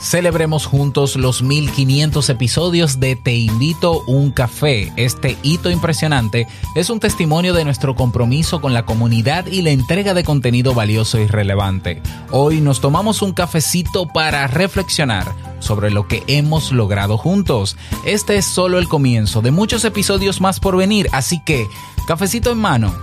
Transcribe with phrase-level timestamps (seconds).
[0.00, 4.90] Celebremos juntos los 1500 episodios de Te invito un café.
[4.96, 10.14] Este hito impresionante es un testimonio de nuestro compromiso con la comunidad y la entrega
[10.14, 12.00] de contenido valioso y relevante.
[12.30, 17.76] Hoy nos tomamos un cafecito para reflexionar sobre lo que hemos logrado juntos.
[18.06, 21.66] Este es solo el comienzo de muchos episodios más por venir, así que
[22.06, 22.94] cafecito en mano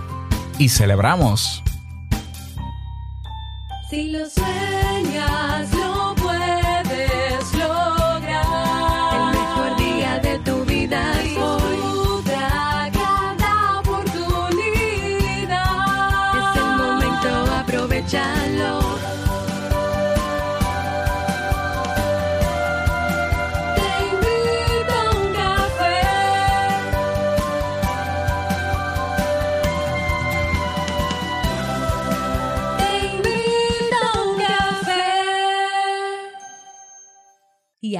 [0.58, 1.62] y celebramos.
[3.88, 4.28] Si lo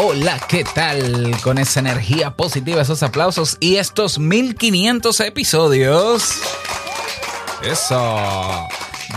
[0.00, 1.32] Hola, ¿qué tal?
[1.42, 6.40] Con esa energía positiva, esos aplausos y estos 1500 episodios.
[7.64, 8.68] Eso.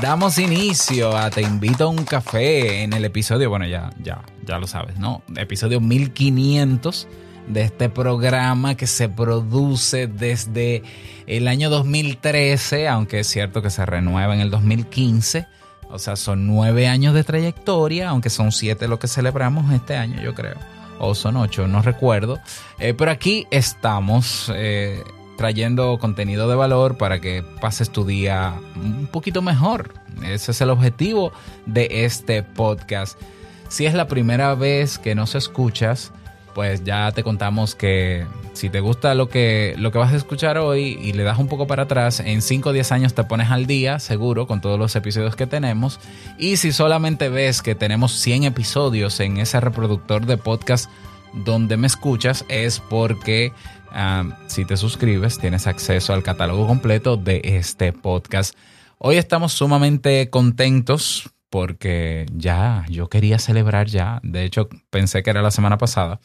[0.01, 4.57] Damos inicio a Te invito a un café en el episodio, bueno, ya, ya, ya
[4.57, 5.21] lo sabes, ¿no?
[5.35, 7.07] Episodio 1500
[7.47, 10.81] de este programa que se produce desde
[11.27, 15.45] el año 2013, aunque es cierto que se renueva en el 2015.
[15.91, 20.21] O sea, son nueve años de trayectoria, aunque son siete lo que celebramos este año,
[20.21, 20.55] yo creo.
[20.99, 22.39] O son ocho, no recuerdo.
[22.79, 25.03] Eh, pero aquí estamos eh,
[25.37, 29.93] trayendo contenido de valor para que pases tu día un poquito mejor.
[30.23, 31.33] Ese es el objetivo
[31.65, 33.19] de este podcast.
[33.67, 36.11] Si es la primera vez que nos escuchas,
[36.53, 40.57] pues ya te contamos que si te gusta lo que, lo que vas a escuchar
[40.57, 43.49] hoy y le das un poco para atrás, en 5 o 10 años te pones
[43.49, 45.99] al día, seguro, con todos los episodios que tenemos.
[46.37, 50.89] Y si solamente ves que tenemos 100 episodios en ese reproductor de podcast
[51.33, 53.53] donde me escuchas, es porque
[53.91, 58.55] ah, si te suscribes tienes acceso al catálogo completo de este podcast.
[58.97, 65.41] Hoy estamos sumamente contentos porque ya yo quería celebrar ya, de hecho pensé que era
[65.41, 66.19] la semana pasada,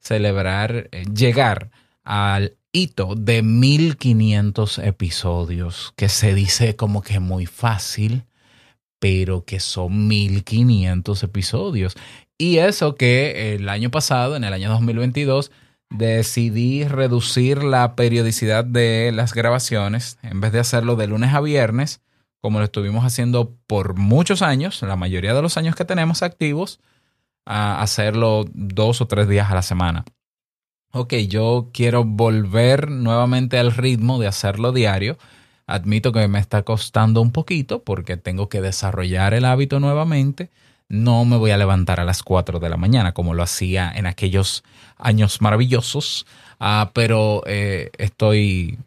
[0.00, 1.70] celebrar, eh, llegar
[2.04, 8.24] al hito de 1500 episodios, que se dice como que muy fácil,
[8.98, 11.94] pero que son 1500 episodios.
[12.36, 15.50] Y eso que el año pasado, en el año 2022,
[15.90, 22.00] decidí reducir la periodicidad de las grabaciones, en vez de hacerlo de lunes a viernes,
[22.40, 26.80] como lo estuvimos haciendo por muchos años, la mayoría de los años que tenemos activos,
[27.48, 30.04] hacerlo dos o tres días a la semana.
[30.92, 35.18] Ok, yo quiero volver nuevamente al ritmo de hacerlo diario.
[35.66, 40.50] Admito que me está costando un poquito porque tengo que desarrollar el hábito nuevamente.
[40.88, 44.06] No me voy a levantar a las 4 de la mañana como lo hacía en
[44.06, 44.64] aquellos
[44.96, 46.24] años maravillosos,
[46.60, 48.78] Ah, pero eh, estoy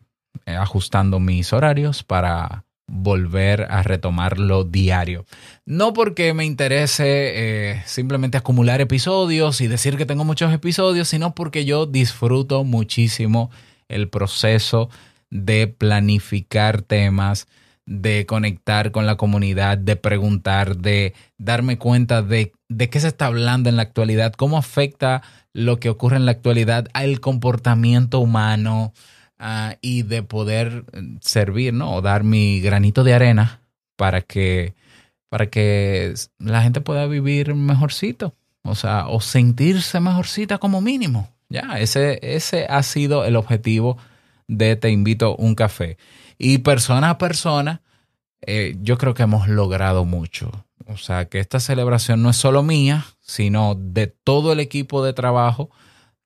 [0.45, 5.25] eh, ajustando mis horarios para volver a retomarlo diario.
[5.66, 11.34] No porque me interese eh, simplemente acumular episodios y decir que tengo muchos episodios, sino
[11.34, 13.50] porque yo disfruto muchísimo
[13.88, 14.90] el proceso
[15.29, 17.47] de planificar temas,
[17.85, 23.28] de conectar con la comunidad, de preguntar, de darme cuenta de, de qué se está
[23.28, 25.22] hablando en la actualidad, cómo afecta
[25.53, 28.94] lo que ocurre en la actualidad al comportamiento humano,
[29.41, 31.96] ah, y de poder eh, servir, ¿no?
[31.96, 33.62] O dar mi granito de arena
[33.97, 34.75] para que,
[35.29, 38.34] para que la gente pueda vivir mejorcito.
[38.63, 41.29] O sea, o sentirse mejorcita como mínimo.
[41.50, 43.97] Ya, ese, ese ha sido el objetivo
[44.47, 45.97] de Te invito un café.
[46.38, 47.82] Y persona a persona,
[48.41, 50.52] eh, yo creo que hemos logrado mucho.
[50.88, 55.14] O sea, que esta celebración no es solo mía, sino de todo el equipo de
[55.14, 55.72] trabajo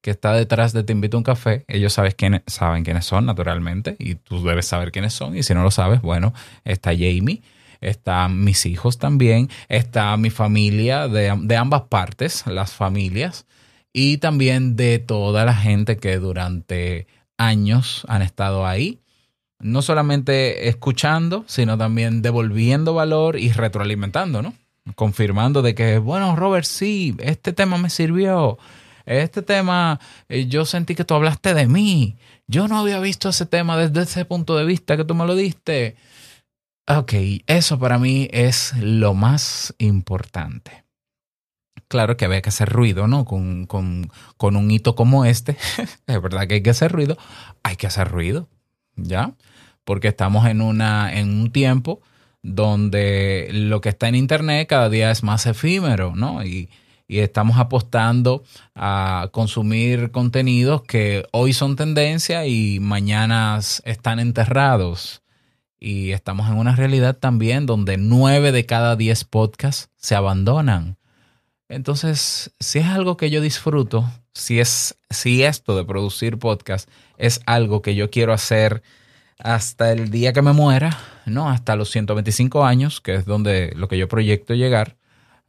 [0.06, 1.66] que está detrás de Te invito a un café.
[1.68, 5.36] Ellos sabes quiénes, saben quiénes son, naturalmente, y tú debes saber quiénes son.
[5.36, 6.32] Y si no lo sabes, bueno,
[6.64, 7.42] está Jamie,
[7.82, 13.48] están mis hijos también, está mi familia de, de ambas partes, las familias,
[13.94, 17.08] y también de toda la gente que durante
[17.40, 19.00] años han estado ahí
[19.60, 24.54] no solamente escuchando, sino también devolviendo valor y retroalimentando, ¿no?
[24.94, 28.60] Confirmando de que, bueno, Robert, sí, este tema me sirvió.
[29.06, 30.00] Este tema,
[30.30, 32.18] eh, yo sentí que tú hablaste de mí.
[32.48, 35.36] Yo no había visto ese tema desde ese punto de vista que tú me lo
[35.36, 35.96] diste.
[36.88, 37.14] Ok,
[37.48, 40.84] eso para mí es lo más importante.
[41.88, 43.26] Claro que había que hacer ruido, ¿no?
[43.26, 45.58] Con, con, con un hito como este,
[46.08, 47.18] es verdad que hay que hacer ruido,
[47.64, 48.50] hay que hacer ruido,
[48.96, 49.34] ¿ya?
[49.84, 52.02] Porque estamos en, una, en un tiempo
[52.42, 56.44] donde lo que está en Internet cada día es más efímero, ¿no?
[56.44, 56.70] Y,
[57.08, 58.44] y estamos apostando
[58.74, 65.22] a consumir contenidos que hoy son tendencia y mañana están enterrados.
[65.80, 70.98] Y estamos en una realidad también donde nueve de cada diez podcasts se abandonan.
[71.70, 77.42] Entonces, si es algo que yo disfruto, si es, si esto de producir podcast es
[77.46, 78.84] algo que yo quiero hacer
[79.40, 81.50] hasta el día que me muera, ¿no?
[81.50, 84.98] Hasta los 125 años, que es donde lo que yo proyecto llegar,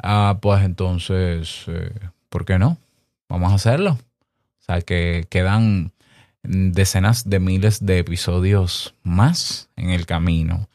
[0.03, 1.93] ah, pues entonces, eh,
[2.29, 2.79] ¿por qué no?
[3.29, 3.93] Vamos a hacerlo.
[3.93, 5.93] O sea, que quedan
[6.43, 10.69] decenas de miles de episodios más en el camino.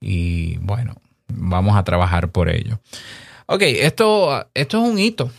[0.00, 0.96] Y bueno,
[1.28, 2.80] vamos a trabajar por ello.
[3.46, 5.30] Ok, esto, esto es un hito.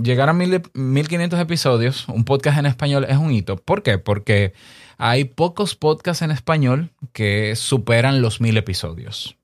[0.00, 3.56] Llegar a mil, 1500 episodios, un podcast en español es un hito.
[3.56, 3.98] ¿Por qué?
[3.98, 4.52] Porque
[4.98, 9.36] hay pocos podcasts en español que superan los mil episodios.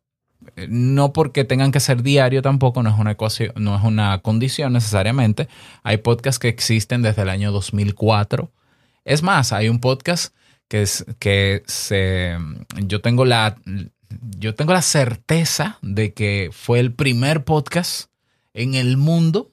[0.69, 3.16] No porque tengan que ser diario tampoco, no es una,
[3.56, 5.49] no es una condición necesariamente.
[5.82, 8.50] Hay podcasts que existen desde el año 2004.
[9.04, 10.34] Es más, hay un podcast
[10.69, 12.37] que, es, que se,
[12.87, 13.56] yo tengo la,
[14.38, 18.10] yo tengo la certeza de que fue el primer podcast
[18.54, 19.52] en el mundo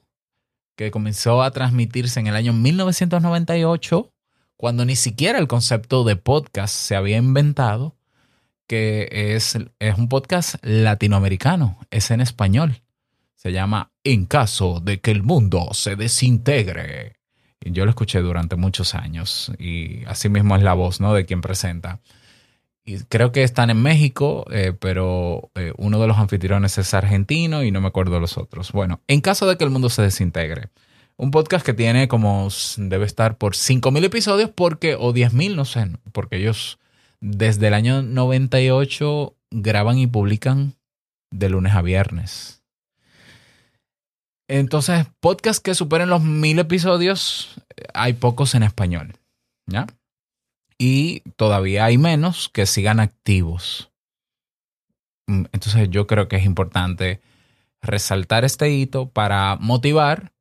[0.76, 4.10] que comenzó a transmitirse en el año 1998,
[4.56, 7.96] cuando ni siquiera el concepto de podcast se había inventado,
[8.70, 12.82] que es, es un podcast latinoamericano, es en español.
[13.34, 17.16] Se llama En caso de que el mundo se desintegre.
[17.60, 21.12] Y yo lo escuché durante muchos años y así mismo es la voz ¿no?
[21.14, 22.00] de quien presenta
[23.08, 27.72] creo que están en México, eh, pero eh, uno de los anfitriones es argentino y
[27.72, 28.70] no me acuerdo los otros.
[28.70, 30.68] Bueno, en caso de que el mundo se desintegre,
[31.16, 35.90] un podcast que tiene como, debe estar por 5.000 episodios porque, o 10.000, no sé,
[36.12, 36.78] porque ellos
[37.20, 40.74] desde el año 98 graban y publican
[41.30, 42.62] de lunes a viernes.
[44.48, 47.62] Entonces, podcasts que superen los 1.000 episodios,
[47.94, 49.14] hay pocos en español.
[49.66, 49.86] ¿Ya?
[50.80, 53.90] y todavía hay menos que sigan activos.
[55.26, 57.20] Mm, entonces yo creo que es importante
[57.82, 60.32] resaltar este hito para motivar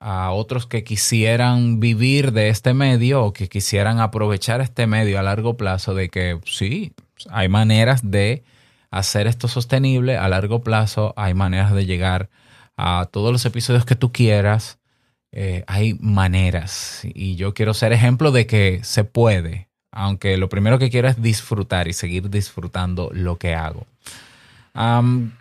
[0.00, 5.22] a otros que quisieran vivir de este medio o que quisieran aprovechar este medio a
[5.22, 6.92] largo plazo de que sí,
[7.30, 8.44] hay maneras de
[8.90, 12.28] hacer esto sostenible a largo plazo, hay maneras de llegar
[12.76, 14.78] a todos los episodios que tú quieras
[15.36, 20.78] eh, hay maneras y yo quiero ser ejemplo de que se puede, aunque lo primero
[20.78, 23.84] que quiero es disfrutar y seguir disfrutando lo que hago.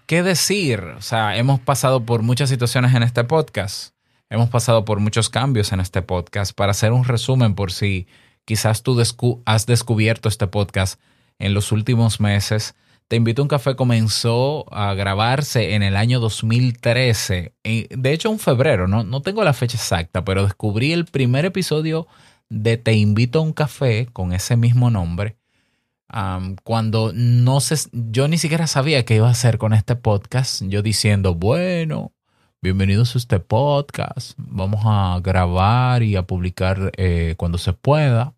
[0.07, 0.79] ¿Qué decir?
[0.97, 3.93] O sea, hemos pasado por muchas situaciones en este podcast,
[4.33, 6.55] hemos pasado por muchos cambios en este podcast.
[6.55, 8.07] Para hacer un resumen, por si
[8.45, 8.99] quizás tú
[9.45, 10.99] has descubierto este podcast
[11.37, 12.73] en los últimos meses,
[13.07, 17.53] te invito a un café comenzó a grabarse en el año 2013.
[17.63, 22.07] De hecho, en febrero, no, no tengo la fecha exacta, pero descubrí el primer episodio
[22.49, 25.37] de Te invito a un café con ese mismo nombre.
[26.63, 30.63] cuando no sé, yo ni siquiera sabía qué iba a hacer con este podcast.
[30.63, 32.13] Yo diciendo, bueno,
[32.63, 34.35] bienvenidos a este podcast.
[34.37, 38.35] Vamos a grabar y a publicar eh, cuando se pueda.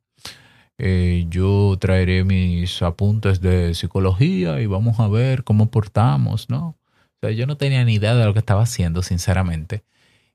[0.79, 6.69] Eh, yo traeré mis apuntes de psicología y vamos a ver cómo portamos, ¿no?
[6.69, 9.83] O sea, yo no tenía ni idea de lo que estaba haciendo, sinceramente.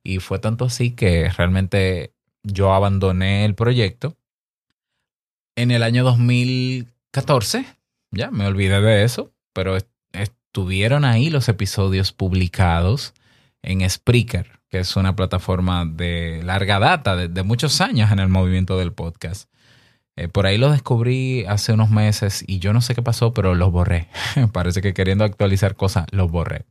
[0.05, 2.13] Y fue tanto así que realmente
[2.45, 4.17] yo abandoné el proyecto.
[5.57, 7.67] En el año 2014,
[8.13, 9.77] ya me olvidé de eso, pero
[10.13, 13.15] estuvieron ahí los episodios publicados
[13.63, 18.79] en Spreaker, que es una plataforma de larga data, de, muchos años en el movimiento
[18.79, 19.51] del podcast.
[20.17, 23.55] Eh, por ahí lo descubrí hace unos meses y yo no sé qué pasó, pero
[23.55, 24.09] los borré.
[24.53, 26.67] Parece que queriendo actualizar cosas, los borré.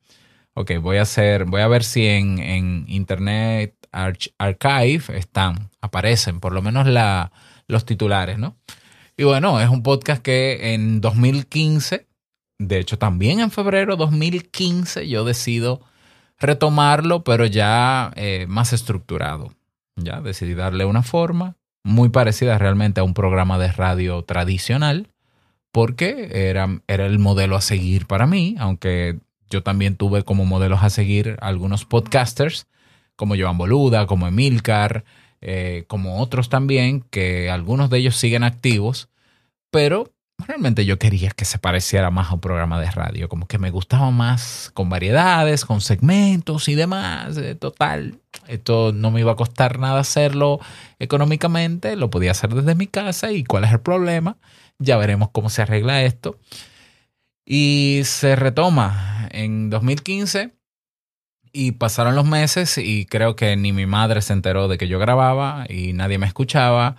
[0.54, 6.54] Ok, voy a hacer, voy a ver si en, en Internet Archive están, aparecen, por
[6.54, 7.32] lo menos la,
[7.68, 8.58] los titulares, ¿no?
[9.16, 12.08] Y bueno, es un podcast que en 2015,
[12.58, 15.82] de hecho también en febrero de 2015, yo decido
[16.40, 19.54] retomarlo, pero ya eh, más estructurado.
[19.96, 25.08] Ya decidí darle una forma muy parecida realmente a un programa de radio tradicional,
[25.72, 29.20] porque era, era el modelo a seguir para mí, aunque
[29.50, 32.68] yo también tuve como modelos a seguir algunos podcasters
[33.16, 35.04] como Joan Boluda, como Emilcar,
[35.42, 39.10] eh, como otros también, que algunos de ellos siguen activos,
[39.72, 40.12] pero
[40.48, 43.72] realmente yo quería que se pareciera más a un programa de radio, como que me
[43.72, 47.38] gustaba más con variedades, con segmentos y demás.
[47.38, 50.60] Eh, total, esto no me iba a costar nada hacerlo
[51.00, 54.38] económicamente, lo podía hacer desde mi casa y cuál es el problema.
[54.80, 56.38] Ya veremos cómo se arregla esto.
[57.46, 60.54] Y se retoma en 2015
[61.52, 65.00] y pasaron los meses y creo que ni mi madre se enteró de que yo
[65.00, 66.96] grababa y nadie me escuchaba.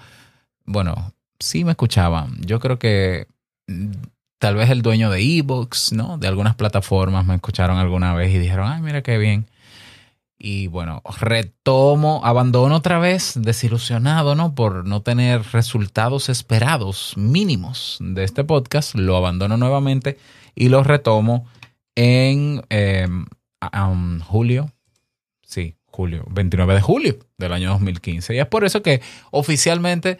[0.64, 2.40] Bueno, sí me escuchaban.
[2.42, 3.26] Yo creo que
[3.66, 3.92] mm,
[4.38, 6.18] tal vez el dueño de Evox, ¿no?
[6.18, 9.46] De algunas plataformas me escucharon alguna vez y dijeron, ay, mira qué bien.
[10.42, 14.54] Y bueno, retomo, abandono otra vez, desilusionado, ¿no?
[14.54, 18.94] Por no tener resultados esperados mínimos de este podcast.
[18.94, 20.18] Lo abandono nuevamente
[20.54, 21.46] y lo retomo
[21.94, 24.72] en eh, um, julio.
[25.42, 28.34] Sí, julio, 29 de julio del año 2015.
[28.34, 30.16] Y es por eso que oficialmente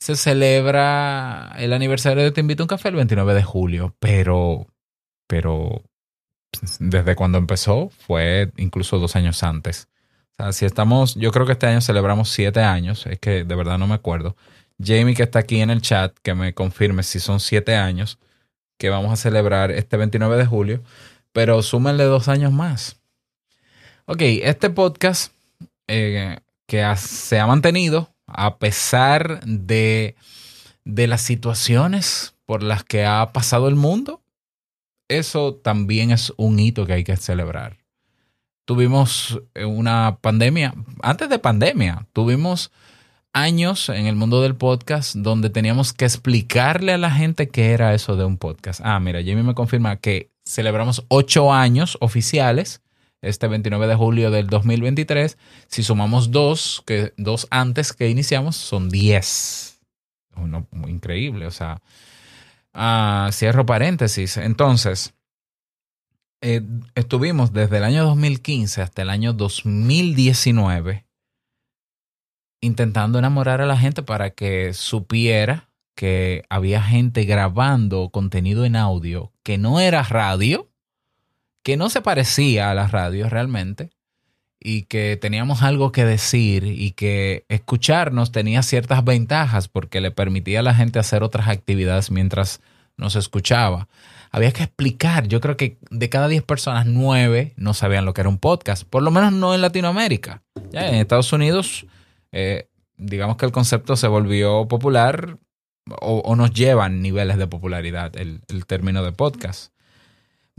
[0.00, 3.94] se celebra el aniversario de Te Invito a un Café el 29 de julio.
[4.00, 4.66] Pero,
[5.26, 5.82] pero
[6.78, 9.88] desde cuando empezó fue incluso dos años antes.
[10.32, 13.54] O sea, si estamos, yo creo que este año celebramos siete años, es que de
[13.54, 14.36] verdad no me acuerdo.
[14.82, 18.18] Jamie que está aquí en el chat, que me confirme si son siete años
[18.78, 20.82] que vamos a celebrar este 29 de julio,
[21.32, 22.98] pero súmenle dos años más.
[24.06, 25.34] Ok, este podcast
[25.86, 30.16] eh, que se ha mantenido a pesar de,
[30.84, 34.20] de las situaciones por las que ha pasado el mundo,
[35.08, 37.78] eso también es un hito que hay que celebrar.
[38.64, 42.70] Tuvimos eh, una pandemia, antes de pandemia, tuvimos
[43.32, 47.94] años en el mundo del podcast donde teníamos que explicarle a la gente qué era
[47.94, 48.80] eso de un podcast.
[48.82, 52.82] Ah, mira, Jamie me confirma que celebramos ocho años oficiales
[53.22, 55.38] este 29 de julio del 2023.
[55.66, 59.80] Si sumamos dos, que dos antes que iniciamos, son diez.
[60.36, 61.80] Uno, muy increíble, o sea.
[62.72, 64.36] Ah, cierro paréntesis.
[64.36, 65.14] Entonces,
[66.40, 66.62] eh,
[66.94, 71.04] estuvimos desde el año 2015 hasta el año 2019
[72.60, 79.32] intentando enamorar a la gente para que supiera que había gente grabando contenido en audio
[79.42, 80.69] que no era radio,
[81.62, 83.90] que no se parecía a la radio realmente,
[84.60, 90.60] y que teníamos algo que decir y que escucharnos tenía ciertas ventajas porque le permitía
[90.60, 92.60] a la gente hacer otras actividades mientras
[92.98, 93.88] nos escuchaba.
[94.30, 98.20] Había que explicar, yo creo que de cada 10 personas, 9 no sabían lo que
[98.20, 100.42] era un podcast, por lo menos no en Latinoamérica.
[100.70, 101.86] Ya en Estados Unidos,
[102.30, 105.38] eh, digamos que el concepto se volvió popular
[106.02, 109.72] o, o nos llevan niveles de popularidad el término de podcast.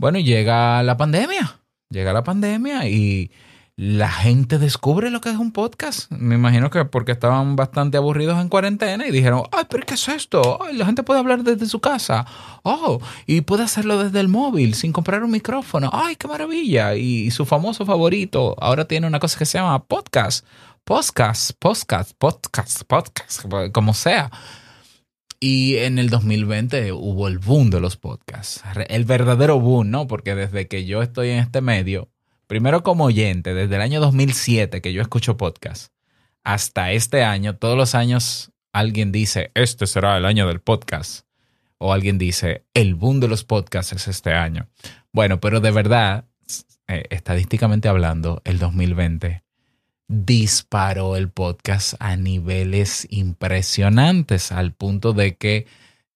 [0.02, 3.30] Bueno, llega la pandemia, llega la pandemia y
[3.76, 6.10] la gente descubre lo que es un podcast.
[6.10, 10.08] Me imagino que porque estaban bastante aburridos en cuarentena y dijeron, ay, pero ¿qué es
[10.08, 10.58] esto?
[10.60, 12.26] Ay, la gente puede hablar desde su casa.
[12.64, 15.88] Oh, y puede hacerlo desde el móvil sin comprar un micrófono.
[15.92, 16.96] Ay, qué maravilla.
[16.96, 20.44] Y, su famoso favorito ahora tiene una cosa que se llama podcast.
[20.82, 24.32] Podcast, podcast, podcast, podcast, como sea.
[25.44, 28.62] Y en el 2020 hubo el boom de los podcasts.
[28.88, 30.06] El verdadero boom, ¿no?
[30.06, 32.12] Porque desde que yo estoy en este medio,
[32.46, 35.90] primero como oyente, desde el año 2007 que yo escucho podcasts,
[36.44, 41.26] hasta este año, todos los años alguien dice, este será el año del podcast.
[41.76, 44.68] O alguien dice, el boom de los podcasts es este año.
[45.12, 46.26] Bueno, pero de verdad,
[46.86, 49.42] eh, estadísticamente hablando, el 2020
[50.08, 55.66] disparó el podcast a niveles impresionantes, al punto de que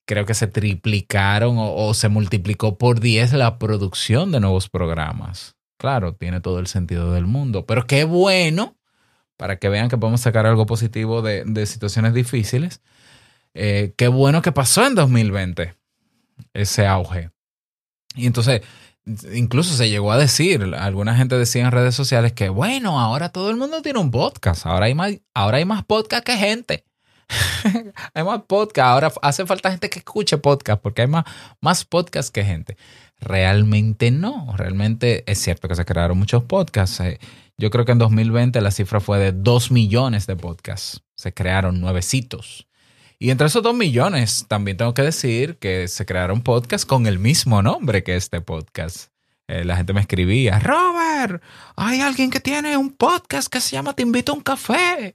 [0.07, 5.57] creo que se triplicaron o, se multiplicó por 10 la producción de nuevos programas.
[5.79, 8.77] Claro, tiene todo el sentido del mundo, pero qué bueno
[9.37, 12.81] para que vean que podemos sacar algo positivo de, de situaciones difíciles.
[13.53, 15.75] Eh, qué bueno que pasó en 2020
[16.55, 17.31] ese auge.
[18.15, 18.63] Y entonces,
[19.33, 23.51] incluso se llegó a decir, alguna gente decía en redes sociales que, bueno, ahora todo
[23.51, 26.85] el mundo tiene un podcast, ahora hay más, ahora hay más podcast que gente.
[28.15, 31.25] hay más podcast, ahora hace falta gente que escuche podcast, porque hay más,
[31.61, 32.77] más podcast que gente.
[33.19, 37.01] Realmente no, realmente es cierto que se crearon muchos podcasts.
[37.01, 37.19] Eh,
[37.59, 41.03] Yo creo que en 2020 la cifra fue de 2 millones de podcasts.
[41.17, 42.67] Se crearon nuevecitos.
[43.19, 47.19] Y entre esos 2 millones también tengo que decir que se crearon podcasts con el
[47.19, 49.11] mismo nombre que este podcast.
[49.49, 51.43] Eh, la gente me escribía, Robert,
[51.77, 55.15] hay alguien que tiene un podcast que se llama Te invito a un café.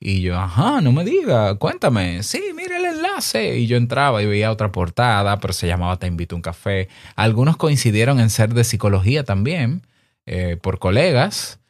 [0.00, 2.22] Y yo, ajá, no me diga, cuéntame.
[2.22, 3.58] Sí, mira el enlace.
[3.58, 6.88] Y yo entraba y veía otra portada, pero se llamaba Te invito a un café.
[7.16, 9.86] Algunos coincidieron en ser de psicología también,
[10.26, 11.60] eh, por colegas.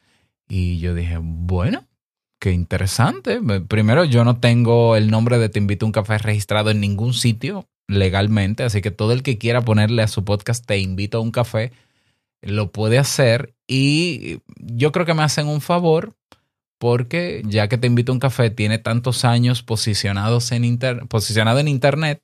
[0.47, 1.85] Y yo dije, bueno,
[2.39, 3.39] qué interesante.
[3.67, 7.13] Primero, yo no tengo el nombre de Te invito a un café registrado en ningún
[7.13, 11.21] sitio legalmente, así que todo el que quiera ponerle a su podcast Te invito a
[11.21, 11.71] un café
[12.41, 16.13] lo puede hacer y yo creo que me hacen un favor
[16.77, 21.59] porque ya que Te invito a un café tiene tantos años posicionados en inter posicionado
[21.59, 22.21] en internet,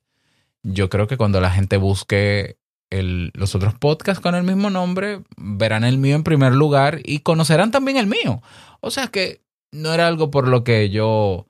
[0.62, 2.56] yo creo que cuando la gente busque
[2.90, 7.18] el- los otros podcasts con el mismo nombre, verán el mío en primer lugar y
[7.18, 8.40] conocerán también el mío.
[8.80, 9.42] O sea que
[9.72, 11.46] no era algo por lo que yo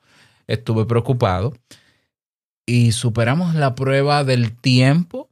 [0.47, 1.55] estuve preocupado.
[2.67, 5.29] Y superamos la prueba del tiempo.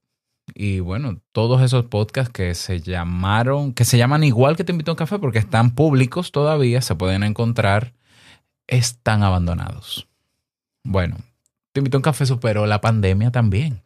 [0.55, 4.91] Y bueno, todos esos podcasts que se llamaron, que se llaman igual que Te invito
[4.91, 7.93] a un café porque están públicos todavía, se pueden encontrar,
[8.67, 10.07] están abandonados.
[10.85, 11.17] Bueno,
[11.73, 13.83] Te invito a un café superó la pandemia también.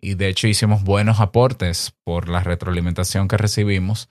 [0.00, 4.08] Y de hecho hicimos buenos aportes por la retroalimentación que recibimos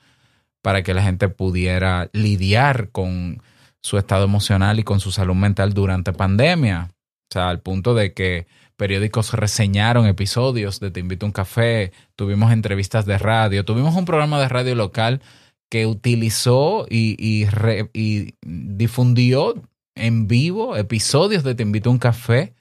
[0.62, 3.42] para que la gente pudiera lidiar con
[3.82, 6.92] su estado emocional y con su salud mental durante pandemia.
[7.30, 11.92] O sea, al punto de que periódicos reseñaron episodios de Te invito a un café,
[12.16, 15.22] tuvimos entrevistas de radio, tuvimos un programa de radio local
[15.70, 19.56] que utilizó y, y difundió
[19.96, 22.56] en vivo episodios de Te invito a un café,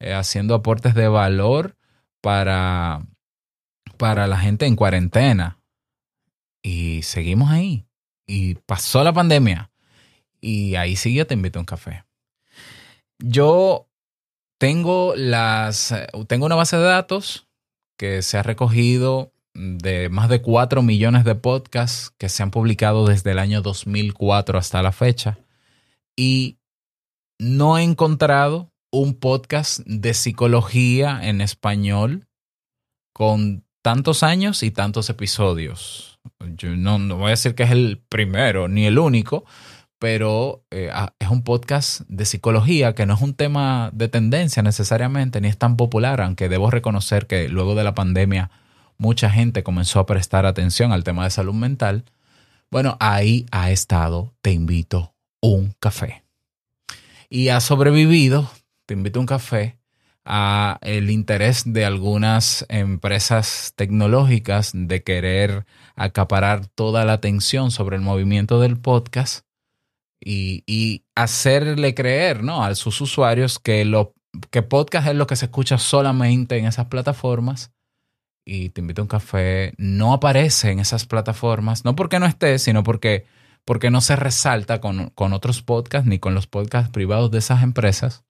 [0.00, 1.76] eh, haciendo aportes de valor
[2.20, 3.06] para,
[3.96, 5.58] para la gente en cuarentena.
[6.62, 7.86] Y seguimos ahí.
[8.26, 9.69] Y pasó la pandemia.
[10.40, 12.04] Y ahí sigue Te invito a un café.
[13.18, 13.88] Yo
[14.58, 15.94] tengo las.
[16.28, 17.48] Tengo una base de datos
[17.98, 23.06] que se ha recogido de más de 4 millones de podcasts que se han publicado
[23.06, 25.38] desde el año 2004 hasta la fecha.
[26.16, 26.58] Y
[27.38, 32.26] no he encontrado un podcast de psicología en español
[33.12, 36.18] con tantos años y tantos episodios.
[36.56, 39.44] Yo no, no voy a decir que es el primero ni el único,
[40.00, 44.62] pero eh, ah, es un podcast de psicología que no es un tema de tendencia
[44.62, 48.50] necesariamente, ni es tan popular, aunque debo reconocer que luego de la pandemia
[48.96, 52.06] mucha gente comenzó a prestar atención al tema de salud mental.
[52.70, 56.24] Bueno, ahí ha estado, te invito un café.
[57.28, 58.50] Y ha sobrevivido,
[58.86, 59.76] te invito un café,
[60.24, 68.02] a el interés de algunas empresas tecnológicas de querer acaparar toda la atención sobre el
[68.02, 69.44] movimiento del podcast
[70.20, 72.62] y, y hacerle creer ¿no?
[72.62, 74.14] a sus usuarios que, lo,
[74.50, 77.72] que podcast es lo que se escucha solamente en esas plataformas
[78.44, 82.58] y te invito a un café no aparece en esas plataformas, no porque no esté,
[82.58, 83.26] sino porque,
[83.64, 87.62] porque no se resalta con, con otros podcasts ni con los podcasts privados de esas
[87.62, 88.24] empresas.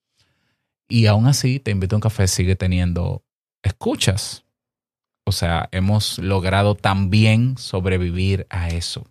[0.88, 3.24] Y aún así, te invito a un café sigue teniendo
[3.62, 4.44] escuchas.
[5.24, 9.06] O sea, hemos logrado también sobrevivir a eso.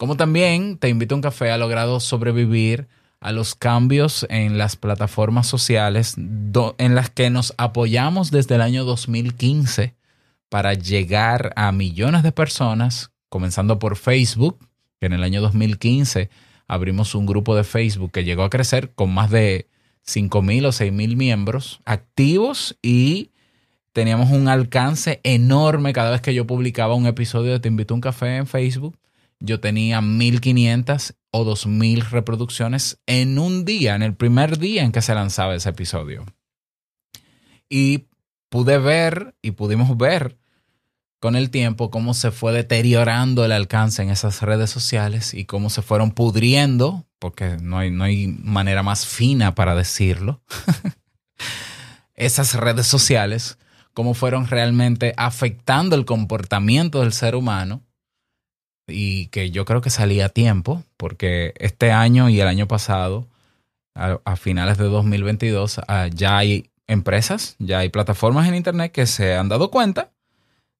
[0.00, 2.88] Como también te invito a un café ha logrado sobrevivir
[3.20, 8.86] a los cambios en las plataformas sociales en las que nos apoyamos desde el año
[8.86, 9.94] 2015
[10.48, 14.66] para llegar a millones de personas, comenzando por Facebook,
[15.00, 16.30] que en el año 2015
[16.66, 19.68] abrimos un grupo de Facebook que llegó a crecer con más de
[20.04, 23.32] 5 mil o 6 mil miembros activos y
[23.92, 27.96] teníamos un alcance enorme cada vez que yo publicaba un episodio de Te invito a
[27.96, 28.96] un café en Facebook.
[29.40, 35.02] Yo tenía 1500 o 2000 reproducciones en un día, en el primer día en que
[35.02, 36.26] se lanzaba ese episodio.
[37.68, 38.08] Y
[38.50, 40.38] pude ver y pudimos ver
[41.20, 45.70] con el tiempo cómo se fue deteriorando el alcance en esas redes sociales y cómo
[45.70, 50.42] se fueron pudriendo, porque no hay, no hay manera más fina para decirlo,
[52.14, 53.58] esas redes sociales,
[53.92, 57.82] cómo fueron realmente afectando el comportamiento del ser humano
[58.90, 63.26] y que yo creo que salía a tiempo, porque este año y el año pasado,
[63.94, 69.34] a, finales de 2022, ah, ya hay empresas, ya hay plataformas en Internet que se
[69.34, 70.10] han dado cuenta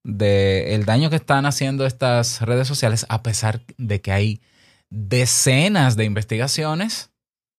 [0.02, 4.40] del daño que están haciendo estas redes sociales, a pesar de que hay
[4.88, 7.10] decenas de investigaciones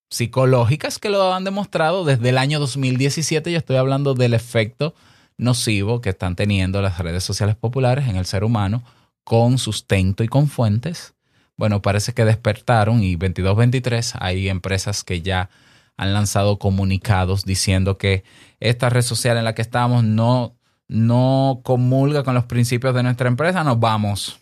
[0.10, 3.52] psicológicas que lo han demostrado desde el año 2017.
[3.52, 4.94] Yo estoy hablando del efecto
[5.38, 8.84] nocivo que están teniendo las redes sociales populares en el ser humano
[9.23, 11.13] con sustento y con fuentes.
[11.57, 15.49] Bueno, parece que despertaron y 22-23 hay empresas que ya
[15.97, 18.23] han lanzado comunicados diciendo que
[18.60, 20.55] esta red social en la que estamos no,
[20.88, 24.39] no comulga con los principios de nuestra empresa, nos vamos.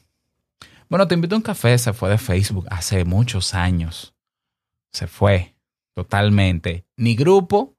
[0.87, 4.15] Bueno, te invito a un café, se fue de Facebook hace muchos años.
[4.91, 5.55] Se fue
[5.93, 6.85] totalmente.
[6.97, 7.75] Ni grupo,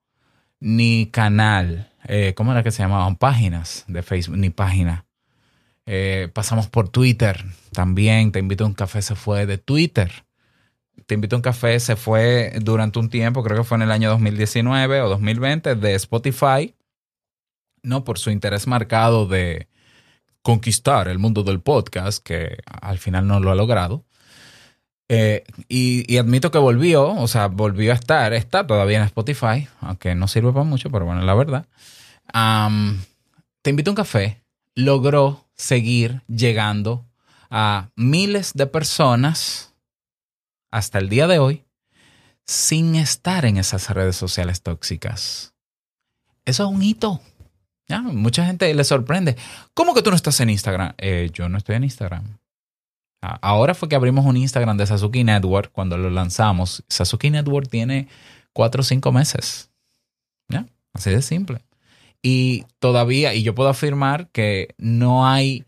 [0.60, 1.90] ni canal.
[2.04, 3.16] Eh, ¿Cómo era que se llamaban?
[3.16, 5.06] Páginas de Facebook, ni página.
[5.92, 8.30] Eh, pasamos por Twitter también.
[8.30, 10.24] Te invito a un café, se fue de Twitter.
[11.06, 13.90] Te invito a un café se fue durante un tiempo, creo que fue en el
[13.90, 16.76] año 2019 o 2020, de Spotify,
[17.82, 19.66] no por su interés marcado de
[20.42, 24.04] conquistar el mundo del podcast, que al final no lo ha logrado.
[25.08, 30.14] Eh, y, admito que volvió, o sea, volvió a estar, está todavía en Spotify, aunque
[30.14, 31.66] no sirve para mucho, pero bueno, la verdad.
[33.62, 34.40] Te invito a un café,
[34.84, 37.06] logró seguir llegando
[37.50, 39.74] a miles de personas
[40.70, 41.64] hasta el día de hoy
[42.46, 45.54] sin estar en esas redes sociales tóxicas.
[46.44, 47.20] Eso es un hito.
[48.12, 49.36] Mucha gente le sorprende.
[49.74, 50.94] ¿Cómo que tú no estás en Instagram?
[50.98, 52.38] Eh, yo no estoy en Instagram.
[53.20, 56.84] A- Ahora fue que abrimos un Instagram de Sasuke Network cuando lo lanzamos.
[56.88, 58.06] Sasuke Network tiene
[58.52, 59.68] cuatro o cinco meses.
[60.92, 61.64] Así de simple.
[62.22, 65.64] Y todavía, y yo puedo afirmar que no hay,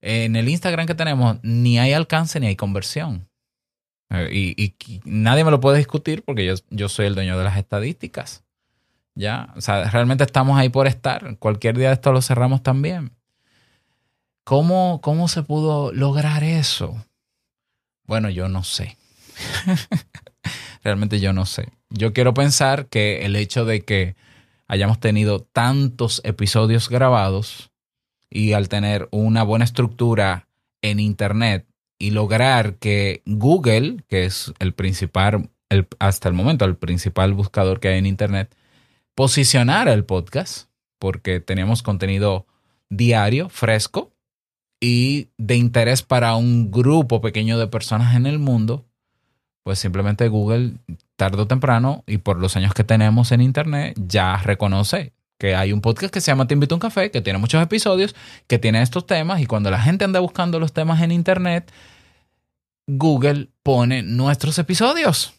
[0.00, 3.28] en el Instagram que tenemos, ni hay alcance ni hay conversión.
[4.10, 7.44] Eh, Y, y- nadie me lo puede discutir porque yo, yo soy el dueño de
[7.44, 8.42] las estadísticas.
[9.14, 11.36] Ya, o sea, realmente estamos ahí por estar.
[11.38, 13.12] Cualquier día de esto lo cerramos también.
[14.44, 17.04] ¿Cómo, cómo se pudo lograr eso?
[18.06, 18.96] Bueno, yo no sé.
[20.82, 21.68] Realmente yo no sé.
[21.90, 24.16] Yo quiero pensar que el hecho de que
[24.72, 27.70] hayamos tenido tantos episodios grabados
[28.30, 30.48] y al tener una buena estructura
[30.80, 31.66] en Internet
[31.98, 35.50] y lograr que Google, que es el principal,
[35.98, 38.56] hasta el momento el principal buscador que hay en Internet,
[39.14, 42.46] posicionara el podcast, porque tenemos contenido
[42.88, 44.14] diario, fresco
[44.80, 48.86] y de interés para un grupo pequeño de personas en el mundo,
[49.64, 50.76] pues simplemente Google
[51.16, 55.72] tarde o temprano y por los años que tenemos en Internet ya reconoce que hay
[55.72, 58.14] un podcast que se llama Te invito a un café, que tiene muchos episodios,
[58.46, 61.72] que tiene estos temas y cuando la gente anda buscando los temas en Internet,
[62.86, 65.34] Google pone nuestros episodios.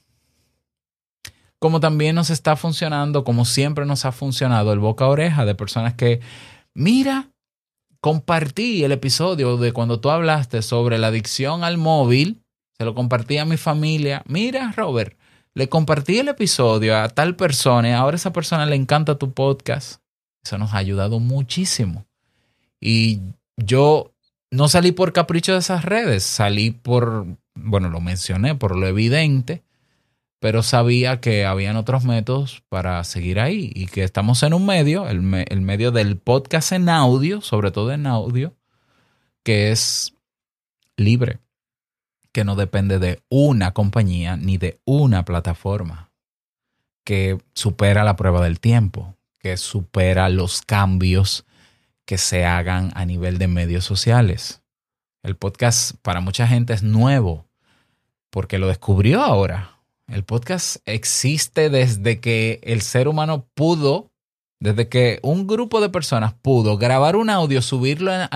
[1.58, 5.56] Como también nos está funcionando, como siempre nos ha funcionado el boca a oreja de
[5.56, 6.20] personas que,
[6.74, 7.30] mira,
[8.02, 12.42] compartí el episodio de cuando tú hablaste sobre la adicción al móvil,
[12.78, 14.24] se lo compartí a mi familia.
[14.28, 15.18] Mira, Robert,
[15.56, 19.34] le compartí el episodio a tal persona y ahora a esa persona le encanta tu
[19.34, 20.02] podcast.
[20.44, 22.06] Eso nos ha ayudado muchísimo.
[22.82, 23.22] Y
[23.58, 24.14] yo
[24.52, 29.64] no salí por capricho de esas redes, salí por, bueno, lo mencioné, por lo evidente,
[30.40, 35.08] pero sabía que habían otros métodos para seguir ahí y que estamos en un medio,
[35.08, 38.54] el, me- el medio del podcast en audio, sobre todo en audio,
[39.44, 40.14] que es
[40.98, 41.40] libre,
[42.34, 46.12] que no depende de una compañía ni de una plataforma,
[47.06, 51.46] que supera la prueba del tiempo, que supera los cambios
[52.06, 54.62] que se hagan a nivel de medios sociales.
[55.22, 57.46] El podcast para mucha gente es nuevo
[58.30, 59.80] porque lo descubrió ahora.
[60.08, 64.12] El podcast existe desde que el ser humano pudo,
[64.60, 68.30] desde que un grupo de personas pudo grabar un audio, subirlo a,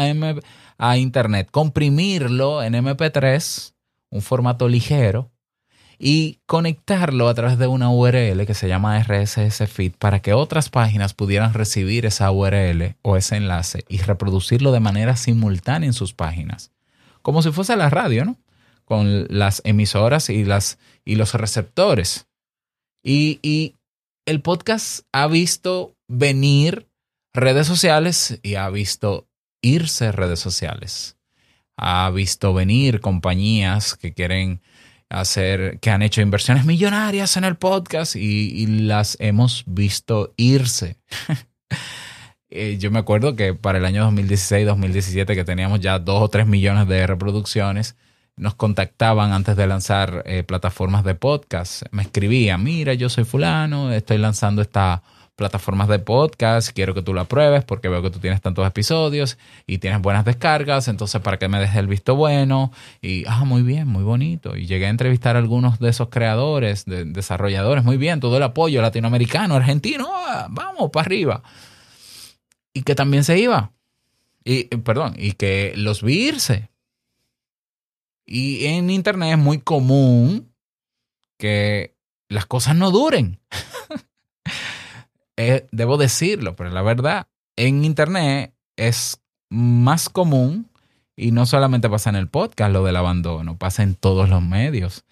[0.78, 3.74] a internet, comprimirlo en MP3,
[4.10, 5.32] un formato ligero,
[6.00, 10.70] y conectarlo a través de una URL que se llama RSS Feed para que otras
[10.70, 16.14] páginas pudieran recibir esa URL o ese enlace y reproducirlo de manera simultánea en sus
[16.14, 16.72] páginas.
[17.22, 18.38] Como si fuese la radio, ¿no?
[18.86, 22.28] Con las emisoras y, las, y los receptores.
[23.04, 23.76] Y, y
[24.26, 26.88] el podcast ha visto venir
[27.34, 29.28] redes sociales y ha visto
[29.62, 31.17] irse redes sociales.
[31.78, 34.62] Ha visto venir compañías que quieren
[35.10, 40.98] hacer, que han hecho inversiones millonarias en el podcast y, las hemos visto irse.
[42.50, 46.48] Eh, yo me acuerdo que para el año 2016-2017, que teníamos ya dos o tres
[46.48, 47.98] millones de reproducciones,
[48.38, 51.84] nos contactaban antes de lanzar eh, plataformas de podcast.
[51.92, 55.04] Me escribían, mira, yo soy fulano, estoy lanzando esta
[55.38, 59.38] plataformas de podcast, quiero que tú la pruebes porque veo que tú tienes tantos episodios
[59.68, 62.72] y tienes buenas descargas, entonces para que me dejes el visto bueno
[63.02, 64.58] y, ah, muy bien, muy bonito.
[64.58, 68.44] Y llegué a entrevistar a algunos de esos creadores, de, desarrolladores, muy bien, todo el
[68.44, 71.44] apoyo latinoamericano, argentino, ah, vamos, para arriba.
[72.74, 73.74] Y que también se iba.
[74.44, 76.72] Y, eh, perdón, y que los vi irse.
[78.26, 80.52] Y en internet es muy común
[81.38, 81.96] que
[82.28, 83.40] las cosas no duren.
[85.38, 90.70] Eh, debo decirlo, pero la verdad, en internet es más común
[91.16, 95.06] y no solamente pasa en el podcast lo del abandono, pasa en todos los medios.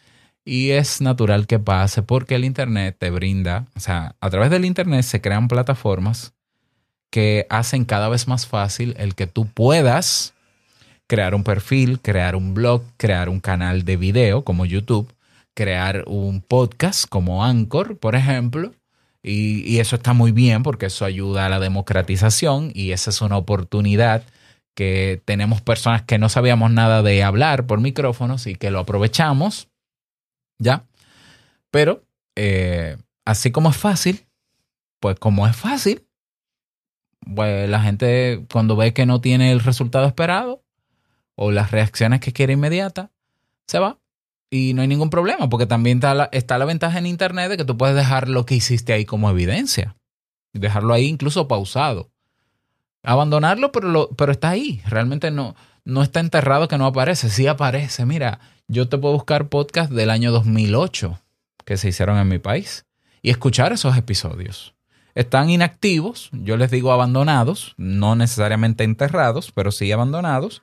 [0.44, 4.66] Y es natural que pase porque el internet te brinda, o sea, a través del
[4.66, 6.34] internet se crean plataformas
[7.10, 10.34] que hacen cada vez más fácil el que tú puedas
[11.08, 15.12] crear un perfil, crear un blog, crear un canal de video como YouTube,
[15.54, 18.72] crear un podcast como Anchor, por ejemplo.
[19.28, 23.38] Y, eso está muy bien porque eso ayuda a la democratización y esa es una
[23.38, 24.24] oportunidad
[24.76, 29.68] que tenemos personas que no sabíamos nada de hablar por micrófonos y que lo aprovechamos,
[30.60, 30.86] ¿ya?
[31.72, 32.04] Pero
[32.36, 34.28] eh, así como es fácil,
[35.00, 36.06] pues como es fácil,
[37.36, 40.64] pues la gente cuando ve que no tiene el resultado esperado
[41.36, 43.10] o las reacciones que quiere inmediata,
[43.66, 43.98] se va.
[44.56, 46.00] Y no hay ningún problema, porque también
[46.32, 49.30] está la, ventaja en Internet de que tú puedes dejar lo que hiciste ahí como
[49.30, 49.98] evidencia.
[50.54, 52.10] Dejarlo ahí incluso pausado.
[53.04, 54.82] Abandonarlo, pero, pero está ahí.
[54.88, 57.30] Realmente no, no está enterrado que no aparece.
[57.30, 58.06] Sí aparece.
[58.06, 58.39] Mira,
[58.70, 61.20] yo te puedo buscar podcast del año 2008
[61.65, 62.86] que se hicieron en mi país
[63.22, 64.74] y escuchar esos episodios.
[65.15, 70.62] Están inactivos, yo les digo abandonados, no necesariamente enterrados, pero sí abandonados.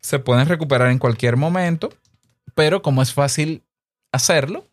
[0.00, 1.90] Se pueden recuperar en cualquier momento,
[2.56, 3.62] pero como es fácil
[4.12, 4.66] hacerlo,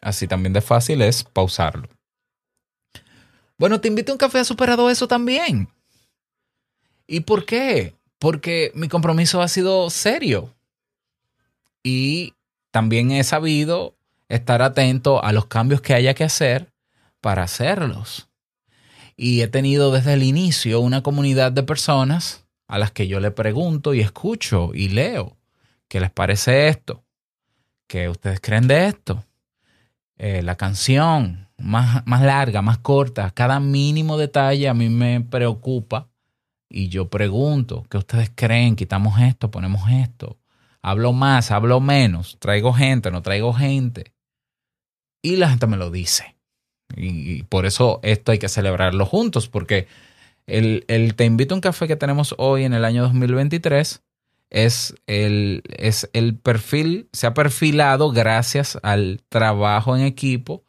[0.00, 1.88] así también de fácil es pausarlo.
[3.58, 5.68] Bueno, te invito a un café, ha superado eso también.
[7.08, 7.96] ¿Y por qué?
[8.20, 10.54] Porque mi compromiso ha sido serio.
[11.82, 12.34] Y
[12.70, 13.96] también he sabido
[14.28, 16.72] estar atento a los cambios que haya que hacer
[17.20, 18.28] para hacerlos.
[19.16, 23.32] Y he tenido desde el inicio una comunidad de personas a las que yo le
[23.32, 25.36] pregunto y escucho y leo.
[25.88, 27.02] ¿Qué les parece esto?
[27.88, 29.24] ¿Qué ustedes creen de esto?
[30.18, 36.08] Eh, la canción más, más larga, más corta, cada mínimo detalle a mí me preocupa
[36.68, 38.76] y yo pregunto, ¿qué ustedes creen?
[38.76, 40.36] Quitamos esto, ponemos esto.
[40.82, 44.12] Hablo más, hablo menos, traigo gente, no traigo gente.
[45.22, 46.36] Y la gente me lo dice.
[46.94, 49.88] Y, por eso esto hay que celebrarlo juntos, porque
[50.46, 54.02] el, el, Te invito a un café que tenemos hoy en el año 2023
[54.50, 60.64] es el, es el perfil, se ha perfilado gracias al trabajo en equipo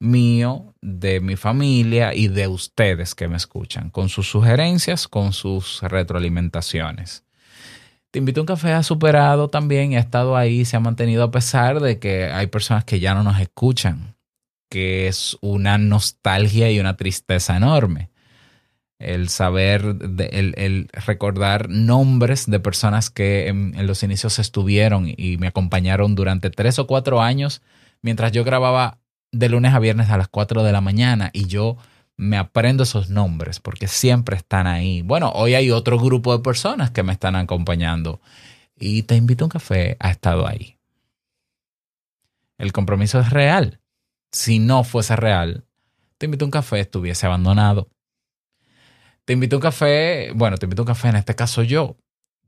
[0.00, 5.82] mío, de mi familia y de ustedes que me escuchan, con sus sugerencias, con sus
[5.82, 7.24] retroalimentaciones.
[8.10, 11.30] Te invito a un café ha superado también ha estado ahí, se ha mantenido a
[11.30, 14.16] pesar de que hay personas que ya no nos escuchan,
[14.68, 18.09] que es una nostalgia y una tristeza enorme.
[19.00, 19.82] El saber,
[20.30, 26.50] el, el, recordar nombres de personas que en, los inicios estuvieron y me acompañaron durante
[26.50, 27.62] tres o cuatro años
[28.02, 28.98] mientras yo grababa
[29.32, 31.76] de lunes a viernes a las 4 de la mañana y yo
[32.16, 35.02] me aprendo esos nombres porque siempre están ahí.
[35.02, 38.20] Bueno, hoy hay otro grupo de personas que me están acompañando
[38.78, 40.76] y te invito a un café, ha estado ahí.
[42.58, 43.80] El compromiso es real.
[44.32, 45.64] Si no fuese real,
[46.18, 47.88] te invito a un café, estuviese abandonado.
[49.30, 51.96] Te invito a un café, bueno, te invito a un café, en este caso yo.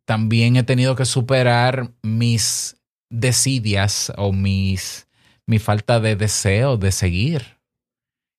[0.04, 2.76] También he tenido que superar mis
[3.08, 5.06] desidias o mis
[5.46, 7.60] mi falta de deseo de seguir.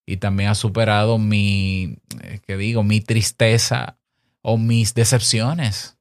[0.05, 2.83] Y también ha superado mi, eh, ¿qué digo?
[2.83, 3.97] Mi tristeza
[4.41, 5.97] o mis decepciones.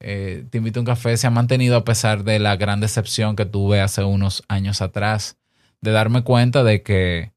[0.00, 3.34] Eh, te invito a un café se ha mantenido a pesar de la gran decepción
[3.34, 5.36] que tuve hace unos años atrás,
[5.80, 7.32] de darme cuenta de que,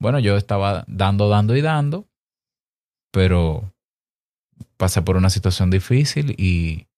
[0.00, 2.08] bueno, yo estaba dando, dando y dando,
[3.12, 3.71] pero
[4.82, 6.88] pasé por una situación difícil y,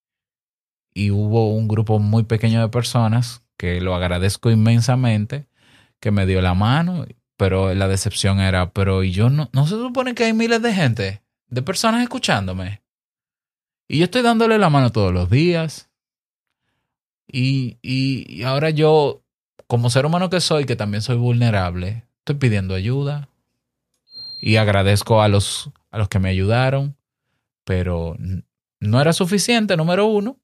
[0.95, 5.45] y hubo un grupo muy pequeño de personas que lo agradezco inmensamente,
[5.99, 7.05] que me dio la mano,
[7.37, 11.21] pero la decepción era, pero yo no, no se supone que hay miles de gente,
[11.49, 12.81] de personas escuchándome.
[13.87, 15.91] Y yo estoy dándole la mano todos los días.
[17.27, 19.21] Y, y, y ahora yo,
[19.67, 23.29] como ser humano que soy, que también soy vulnerable, estoy pidiendo ayuda.
[24.41, 26.95] Y agradezco a los, a los que me ayudaron,
[27.65, 28.15] pero
[28.79, 30.39] no era suficiente, número uno.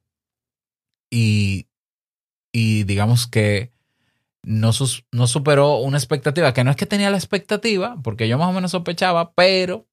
[1.10, 1.68] Y,
[2.52, 3.72] y digamos que
[4.44, 4.72] no,
[5.12, 8.54] no superó una expectativa, que no es que tenía la expectativa, porque yo más o
[8.54, 9.88] menos sospechaba, pero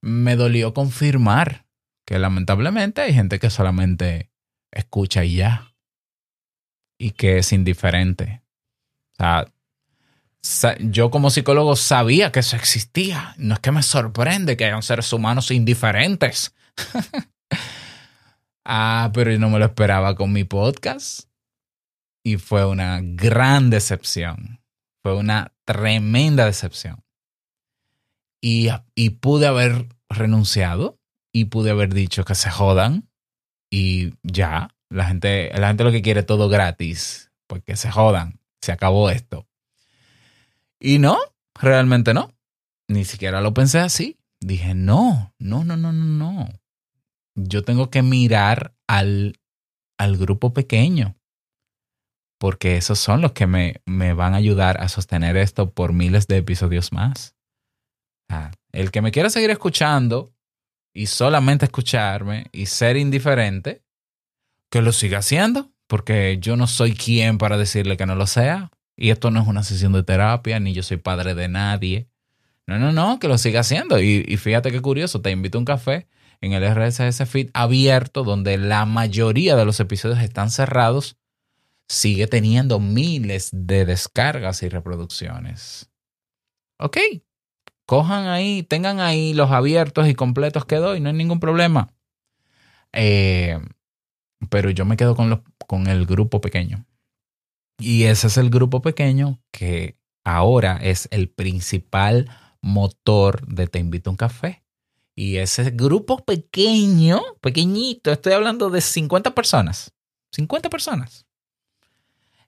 [0.00, 1.66] me dolió confirmar
[2.04, 4.30] que lamentablemente hay gente que solamente
[4.70, 5.74] escucha y ya,
[6.98, 8.42] y que es indiferente.
[9.12, 9.52] O sea,
[10.80, 13.34] yo como psicólogo sabía que eso existía.
[13.38, 16.54] No es que me sorprende que hayan seres humanos indiferentes.
[18.64, 21.28] ah, pero yo no me lo esperaba con mi podcast
[22.24, 24.60] y fue una gran decepción.
[25.02, 27.02] Fue una tremenda decepción.
[28.42, 30.98] Y, y pude haber renunciado
[31.32, 33.08] y pude haber dicho que se jodan
[33.70, 38.72] y ya, la gente, la gente lo que quiere todo gratis, porque se jodan, se
[38.72, 39.47] acabó esto.
[40.80, 41.18] Y no,
[41.54, 42.32] realmente no.
[42.88, 44.18] Ni siquiera lo pensé así.
[44.40, 46.48] Dije, no, no, no, no, no, no.
[47.34, 49.38] Yo tengo que mirar al,
[49.98, 51.18] al grupo pequeño
[52.38, 56.26] porque esos son los que me, me van a ayudar a sostener esto por miles
[56.28, 57.34] de episodios más.
[58.72, 60.32] El que me quiera seguir escuchando
[60.94, 63.82] y solamente escucharme y ser indiferente,
[64.70, 68.70] que lo siga haciendo, porque yo no soy quien para decirle que no lo sea.
[69.00, 72.08] Y esto no es una sesión de terapia, ni yo soy padre de nadie.
[72.66, 74.00] No, no, no, que lo siga haciendo.
[74.00, 76.08] Y, y fíjate qué curioso, te invito a un café
[76.40, 81.16] en el RSS Feed abierto, donde la mayoría de los episodios están cerrados,
[81.88, 85.90] sigue teniendo miles de descargas y reproducciones.
[86.78, 86.98] Ok,
[87.86, 91.94] cojan ahí, tengan ahí los abiertos y completos que doy, no hay ningún problema.
[92.92, 93.60] Eh,
[94.50, 96.87] pero yo me quedo con, con el grupo pequeño.
[97.78, 102.28] Y ese es el grupo pequeño que ahora es el principal
[102.60, 104.64] motor de Te invito a un café.
[105.14, 109.92] Y ese grupo pequeño, pequeñito, estoy hablando de 50 personas.
[110.32, 111.26] 50 personas.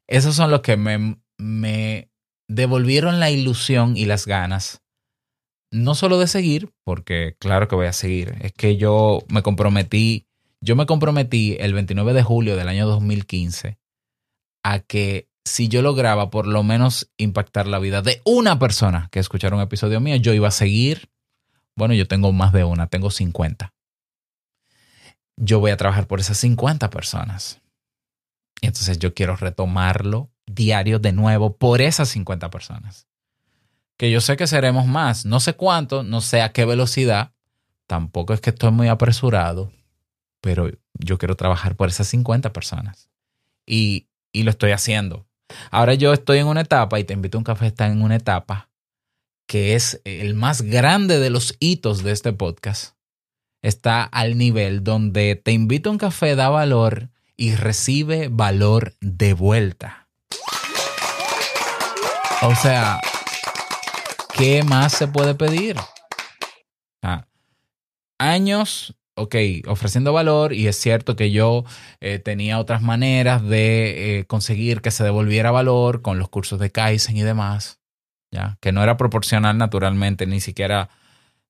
[0.06, 2.10] Esos son los que me, me
[2.48, 4.82] devolvieron la ilusión y las ganas.
[5.72, 8.36] No solo de seguir, porque claro que voy a seguir.
[8.40, 10.26] Es que yo me comprometí,
[10.60, 13.79] yo me comprometí el 29 de julio del año 2015
[14.62, 19.18] a que si yo lograba por lo menos impactar la vida de una persona que
[19.18, 21.10] escuchara un episodio mío, yo iba a seguir.
[21.76, 23.72] Bueno, yo tengo más de una, tengo 50.
[25.36, 27.60] Yo voy a trabajar por esas 50 personas.
[28.60, 33.06] Entonces yo quiero retomarlo diario de nuevo por esas 50 personas.
[33.96, 37.32] Que yo sé que seremos más, no sé cuánto, no sé a qué velocidad,
[37.86, 39.72] tampoco es que estoy muy apresurado,
[40.40, 43.10] pero yo quiero trabajar por esas 50 personas.
[43.66, 45.26] Y, y lo estoy haciendo.
[45.70, 48.16] Ahora yo estoy en una etapa, y te invito a un café, está en una
[48.16, 48.70] etapa
[49.50, 52.94] que es el más grande de los hitos de este podcast.
[53.62, 59.34] Está al nivel donde te invito a un café, da valor y recibe valor de
[59.34, 60.08] vuelta.
[62.42, 63.00] O sea,
[64.34, 65.76] ¿qué más se puede pedir?
[67.02, 67.26] Ah,
[68.18, 69.37] años, ok,
[69.68, 71.64] ofreciendo valor y es cierto que yo
[72.00, 76.70] eh, tenía otras maneras de eh, conseguir que se devolviera valor con los cursos de
[76.70, 77.80] Kaizen y demás,
[78.33, 78.59] ¿ya?
[78.61, 80.88] Que no era proporcional naturalmente, ni siquiera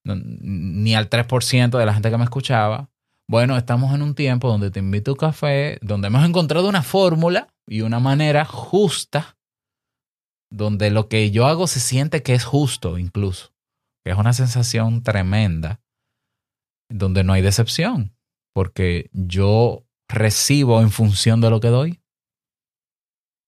[0.04, 2.90] ni al 3% de la gente que me escuchaba.
[3.28, 6.82] Bueno, estamos en un tiempo donde te invito a un café, donde hemos encontrado una
[6.82, 9.36] fórmula y una manera justa,
[10.50, 13.52] donde lo que yo hago se siente que es justo incluso,
[14.04, 15.80] que es una sensación tremenda,
[16.90, 18.14] donde no hay decepción,
[18.52, 22.00] porque yo recibo en función de lo que doy.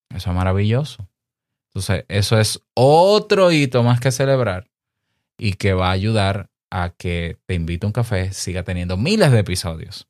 [0.09, 1.07] Eso es maravilloso.
[1.67, 4.69] Entonces, eso es otro hito más que celebrar
[5.37, 9.31] y que va a ayudar a que Te invito a un café siga teniendo miles
[9.31, 10.07] de episodios.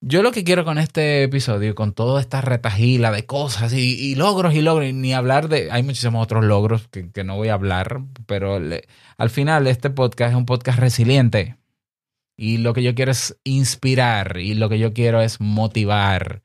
[0.00, 4.54] Yo lo que quiero con este episodio, con toda esta retajila de cosas y, logros
[4.54, 8.00] y logros, y ni hablar de, hay muchísimos otros logros que, no voy a hablar,
[8.24, 8.58] pero
[9.18, 11.59] al final este podcast es un podcast resiliente.
[12.42, 16.42] Y lo que yo quiero es inspirar y lo que yo quiero es motivar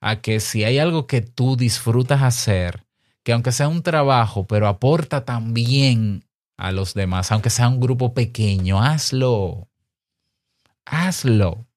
[0.00, 2.86] a que si hay algo que tú disfrutas hacer,
[3.22, 6.24] que aunque sea un trabajo, pero aporta también
[6.56, 9.68] a los demás, aunque sea un grupo pequeño, hazlo.
[10.86, 11.68] Hazlo.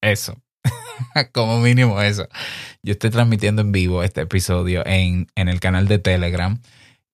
[0.00, 0.40] eso.
[1.32, 2.28] Como mínimo eso.
[2.82, 6.60] Yo estoy transmitiendo en vivo este episodio en, en el canal de Telegram.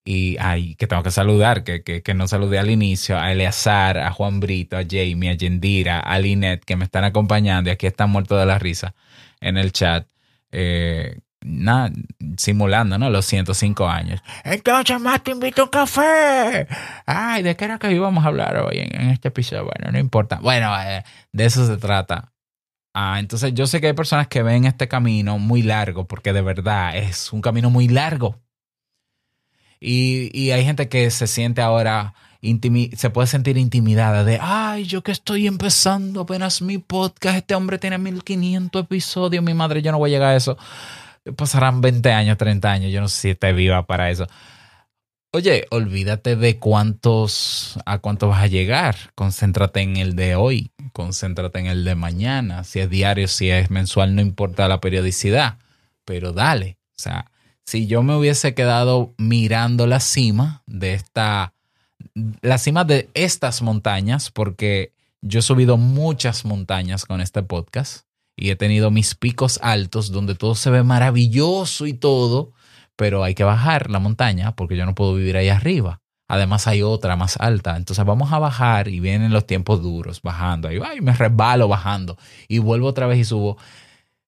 [0.07, 3.97] Y ay, que tengo que saludar, que, que, que, no saludé al inicio, a Eleazar,
[3.97, 7.87] a Juan Brito, a Jamie, a Yendira, a Linet, que me están acompañando y aquí
[7.87, 8.95] están muertos de la risa
[9.41, 10.07] en el chat.
[10.53, 11.91] Eh, nada,
[12.37, 13.11] simulando, ¿no?
[13.11, 14.21] Los 105 años.
[14.45, 16.67] Entonces, más te invito a un café.
[17.07, 19.65] Ay, ¿de qué era que íbamos a hablar hoy en, este episodio?
[19.65, 20.39] Bueno, no importa.
[20.43, 22.34] Bueno, eh, de eso se trata.
[22.95, 26.43] Ah, entonces yo sé que hay personas que ven este camino muy largo, porque de
[26.43, 28.41] verdad es un camino muy largo.
[29.81, 32.15] Y, y hay gente que se siente ahora,
[32.97, 37.79] se puede sentir intimidada de, ay, yo que estoy empezando apenas mi podcast, este hombre
[37.79, 40.57] tiene 1500 episodios, mi madre, yo no voy a llegar a eso.
[41.37, 44.27] Pasarán 20 años, 30 años, yo no sé si esté viva para eso.
[45.35, 48.95] Oye, olvídate de cuántos, a cuánto vas a llegar.
[49.17, 52.63] Concéntrate en el de hoy, concéntrate en el de mañana.
[52.63, 55.59] Si es diario, si es mensual, no importa la periodicidad,
[56.05, 56.79] pero dale.
[56.91, 57.33] O sea,
[57.67, 61.53] si yo me hubiese quedado mirando la cima de esta,
[62.41, 68.07] la cima de estas montañas, porque yo he subido muchas montañas con este podcast
[68.37, 72.53] y he tenido mis picos altos donde todo se ve maravilloso y todo,
[72.97, 76.01] pero hay que bajar la montaña porque yo no puedo vivir ahí arriba.
[76.29, 77.77] Además hay otra más alta.
[77.77, 80.69] Entonces vamos a bajar y vienen los tiempos duros bajando.
[80.69, 82.17] Ahí ay, me resbalo bajando
[82.49, 83.59] y vuelvo otra vez y subo.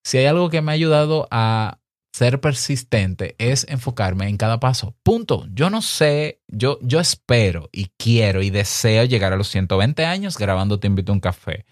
[0.04, 1.78] Si hay algo que me ha ayudado a
[2.12, 4.94] ser persistente es enfocarme en cada paso.
[5.02, 5.46] Punto.
[5.52, 10.38] Yo no sé, yo, yo espero y quiero y deseo llegar a los 120 años
[10.38, 11.66] grabando Te invito a un café.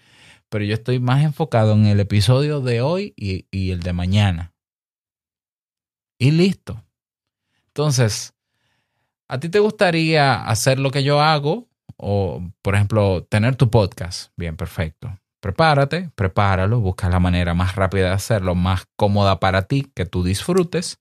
[0.49, 4.54] Pero yo estoy más enfocado en el episodio de hoy y, y el de mañana.
[6.17, 6.83] Y listo.
[7.67, 8.33] Entonces,
[9.27, 11.67] ¿a ti te gustaría hacer lo que yo hago?
[11.97, 14.31] O, por ejemplo, tener tu podcast.
[14.35, 15.19] Bien, perfecto.
[15.39, 20.23] Prepárate, prepáralo, busca la manera más rápida de hacerlo, más cómoda para ti, que tú
[20.23, 20.99] disfrutes.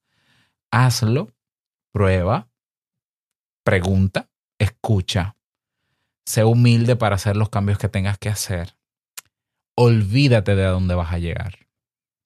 [0.70, 1.30] Hazlo,
[1.92, 2.48] prueba,
[3.64, 5.36] pregunta, escucha.
[6.26, 8.76] Sé humilde para hacer los cambios que tengas que hacer.
[9.76, 11.66] Olvídate de a dónde vas a llegar.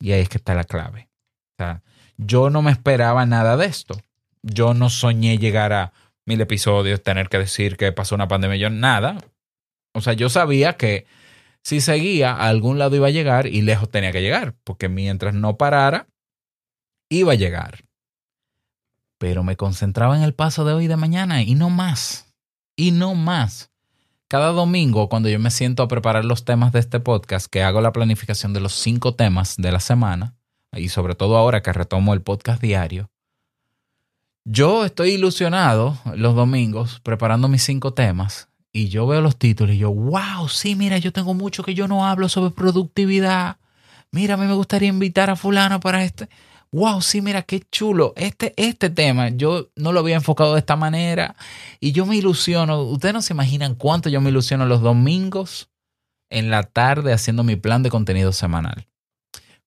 [0.01, 1.09] Y ahí es que está la clave.
[1.53, 1.83] O sea,
[2.19, 3.97] yo no me esperaba nada de esto.
[4.43, 5.93] Yo no soñé llegar a
[6.27, 8.57] mil episodios, tener que decir que pasó una pandemia.
[8.57, 9.19] Yo nada.
[9.95, 11.07] O sea, yo sabía que
[11.63, 15.35] si seguía, a algún lado iba a llegar y lejos tenía que llegar, porque mientras
[15.35, 16.09] no parara,
[17.09, 17.85] iba a llegar.
[19.19, 22.35] Pero me concentraba en el paso de hoy y de mañana y no más.
[22.77, 23.71] Y no más.
[24.29, 27.81] Cada domingo, cuando yo me siento a preparar los temas de este podcast, que hago
[27.81, 30.38] la planificación de los cinco temas de la semana,
[30.73, 33.11] y sobre todo ahora que retomo el podcast diario,
[34.45, 39.79] yo estoy ilusionado los domingos preparando mis cinco temas y yo veo los títulos y
[39.79, 43.57] yo, wow, sí, mira, yo tengo mucho que yo no hablo sobre productividad.
[44.11, 46.29] Mira, a mí me gustaría invitar a fulano para este.
[46.71, 48.13] Wow, sí, mira, qué chulo.
[48.17, 51.35] Este, este tema, yo no lo había enfocado de esta manera
[51.81, 52.83] y yo me ilusiono.
[52.83, 55.71] Ustedes no se imaginan cuánto yo me ilusiono los domingos
[56.31, 58.87] en la tarde haciendo mi plan de contenido semanal.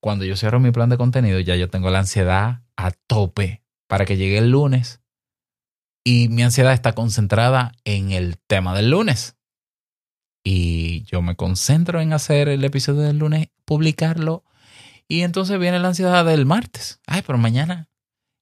[0.02, 4.06] Cuando yo cierro mi plan de contenido, ya yo tengo la ansiedad a tope para
[4.06, 5.02] que llegue el lunes
[6.04, 9.38] y mi ansiedad está concentrada en el tema del lunes.
[10.44, 14.44] Y yo me concentro en hacer el episodio del lunes, publicarlo.
[15.08, 17.00] Y entonces viene la ansiedad del martes.
[17.06, 17.90] Ay, pero mañana.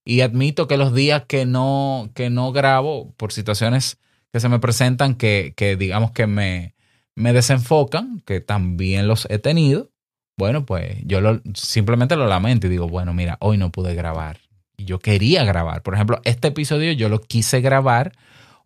[0.05, 3.99] Y admito que los días que no, que no grabo por situaciones
[4.31, 6.75] que se me presentan, que, que digamos que me,
[7.15, 9.91] me desenfocan, que también los he tenido,
[10.39, 14.37] bueno, pues yo lo, simplemente lo lamento y digo, bueno, mira, hoy no pude grabar.
[14.77, 15.83] Y yo quería grabar.
[15.83, 18.13] Por ejemplo, este episodio yo lo quise grabar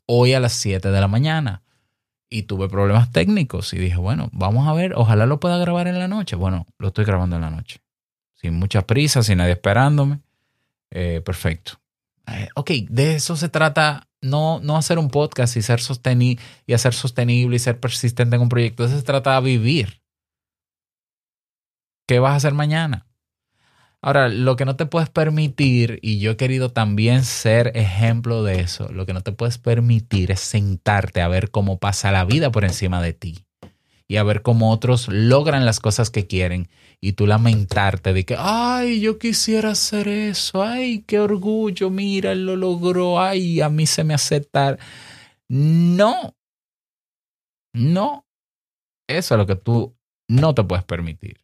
[0.05, 1.63] hoy a las 7 de la mañana
[2.29, 5.97] y tuve problemas técnicos y dije, bueno, vamos a ver, ojalá lo pueda grabar en
[5.97, 6.35] la noche.
[6.35, 7.81] Bueno, lo estoy grabando en la noche.
[8.35, 10.19] Sin mucha prisa, sin nadie esperándome.
[10.91, 11.79] Eh, perfecto.
[12.27, 15.81] Eh, ok, de eso se trata, no, no hacer un podcast y ser
[16.67, 18.85] y hacer sostenible y ser persistente en un proyecto.
[18.85, 20.02] Eso se trata de vivir.
[22.07, 23.07] ¿Qué vas a hacer mañana?
[24.01, 28.59] Ahora, lo que no te puedes permitir, y yo he querido también ser ejemplo de
[28.59, 32.51] eso, lo que no te puedes permitir es sentarte a ver cómo pasa la vida
[32.51, 33.45] por encima de ti
[34.09, 36.67] y a ver cómo otros logran las cosas que quieren
[36.99, 42.45] y tú lamentarte de que, ay, yo quisiera hacer eso, ay, qué orgullo, mira, él
[42.45, 44.79] lo logró, ay, a mí se me aceptar.
[45.47, 46.35] No,
[47.73, 48.25] no,
[49.07, 49.95] eso es lo que tú
[50.27, 51.42] no te puedes permitir.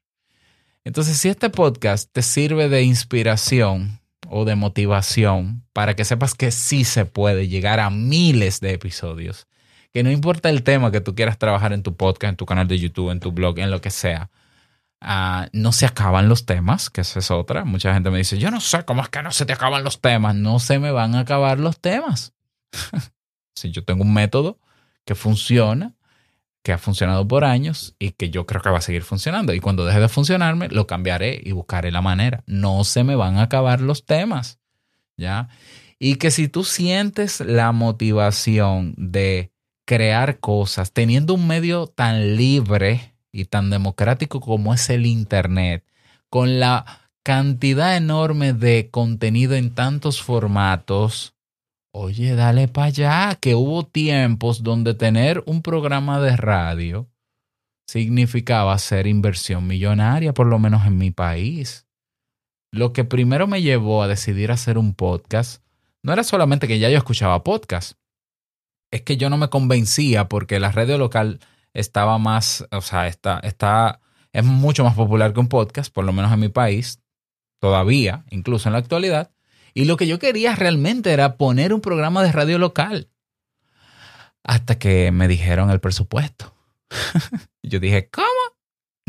[0.90, 6.50] Entonces, si este podcast te sirve de inspiración o de motivación para que sepas que
[6.50, 9.46] sí se puede llegar a miles de episodios,
[9.94, 12.68] que no importa el tema que tú quieras trabajar en tu podcast, en tu canal
[12.68, 14.32] de YouTube, en tu blog, en lo que sea,
[15.04, 17.66] uh, no se acaban los temas, que esa es otra.
[17.66, 20.02] Mucha gente me dice, yo no sé cómo es que no se te acaban los
[20.02, 20.34] temas.
[20.34, 22.34] No se me van a acabar los temas.
[23.54, 24.58] si yo tengo un método
[25.06, 25.94] que funciona,
[26.64, 29.54] que ha funcionado por años y que yo creo que va a seguir funcionando.
[29.54, 32.44] Y cuando deje de funcionarme, lo cambiaré y buscaré la manera.
[32.48, 34.60] No se me van a acabar los temas.
[35.20, 35.50] ¿ya?
[36.00, 39.52] Y que si tú sientes la motivación de
[39.86, 45.84] crear cosas teniendo un medio tan libre y tan democrático como es el Internet,
[46.30, 51.36] con la cantidad enorme de contenido en tantos formatos,
[52.00, 57.10] oye, dale para allá, que hubo tiempos donde tener un programa de radio
[57.88, 61.88] significaba hacer inversión millonaria, por lo menos en mi país.
[62.72, 65.64] Lo que primero me llevó a decidir hacer un podcast
[66.02, 67.94] no era solamente que ya yo escuchaba podcast,
[68.92, 71.40] es que yo no me convencía porque la radio local
[71.74, 74.00] estaba más, o sea, está, está,
[74.32, 77.02] es mucho más popular que un podcast, por lo menos en mi país,
[77.60, 79.32] todavía, incluso en la actualidad.
[79.74, 83.10] Y lo que yo quería realmente era poner un programa de radio local.
[84.44, 86.56] Hasta que me dijeron el presupuesto.
[87.64, 88.28] yo dije, ¿cómo?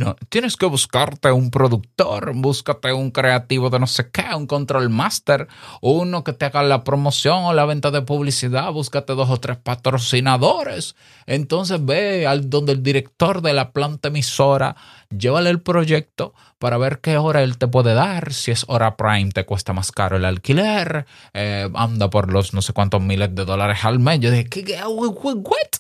[0.01, 4.89] No, tienes que buscarte un productor, búscate un creativo de no sé qué, un control
[4.89, 5.47] master,
[5.83, 9.59] uno que te haga la promoción o la venta de publicidad, búscate dos o tres
[9.59, 10.97] patrocinadores.
[11.27, 14.75] Entonces ve al donde el director de la planta emisora,
[15.11, 18.33] llévale el proyecto para ver qué hora él te puede dar.
[18.33, 22.63] Si es hora prime, te cuesta más caro el alquiler, eh, anda por los no
[22.63, 24.19] sé cuántos miles de dólares al mes.
[24.21, 24.65] Yo dije, ¿qué?
[24.65, 25.71] qué what?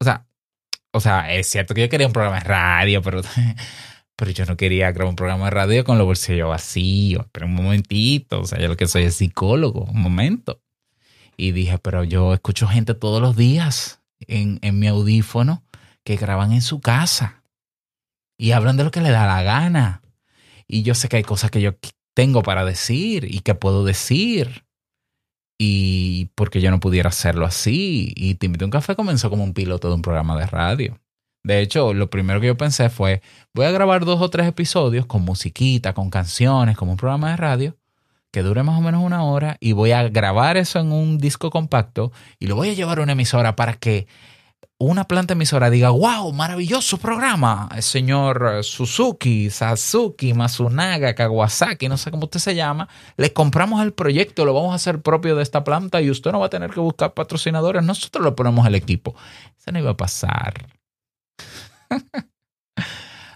[0.00, 0.26] O sea,
[0.94, 3.20] o sea, es cierto que yo quería un programa de radio, pero,
[4.16, 7.26] pero yo no quería grabar un programa de radio con los bolsillos vacíos.
[7.32, 10.62] Pero un momentito, o sea, yo lo que soy es psicólogo, un momento.
[11.36, 15.64] Y dije, pero yo escucho gente todos los días en, en mi audífono
[16.04, 17.42] que graban en su casa
[18.38, 20.00] y hablan de lo que le da la gana.
[20.68, 21.72] Y yo sé que hay cosas que yo
[22.14, 24.63] tengo para decir y que puedo decir
[25.58, 28.12] y porque yo no pudiera hacerlo así.
[28.16, 30.98] Y Te invito a un café comenzó como un piloto de un programa de radio.
[31.42, 33.20] De hecho, lo primero que yo pensé fue,
[33.52, 37.36] voy a grabar dos o tres episodios con musiquita, con canciones, como un programa de
[37.36, 37.76] radio,
[38.32, 41.50] que dure más o menos una hora, y voy a grabar eso en un disco
[41.50, 44.06] compacto y lo voy a llevar a una emisora para que
[44.78, 52.10] una planta emisora diga, wow, maravilloso programa, el señor Suzuki, Sasuki, Masunaga, Kawasaki, no sé
[52.10, 55.62] cómo usted se llama, le compramos el proyecto, lo vamos a hacer propio de esta
[55.62, 59.14] planta y usted no va a tener que buscar patrocinadores, nosotros le ponemos el equipo.
[59.56, 60.66] Eso no iba a pasar.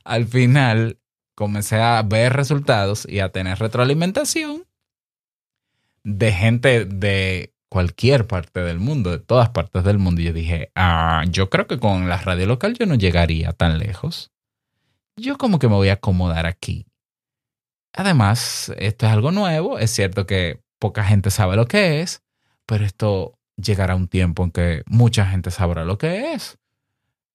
[0.05, 0.99] Al final
[1.35, 4.65] comencé a ver resultados y a tener retroalimentación
[6.03, 10.21] de gente de cualquier parte del mundo, de todas partes del mundo.
[10.21, 13.79] Y yo dije, ah, yo creo que con la radio local yo no llegaría tan
[13.79, 14.31] lejos.
[15.17, 16.87] Yo como que me voy a acomodar aquí.
[17.93, 19.79] Además, esto es algo nuevo.
[19.79, 22.23] Es cierto que poca gente sabe lo que es,
[22.67, 26.59] pero esto llegará un tiempo en que mucha gente sabrá lo que es.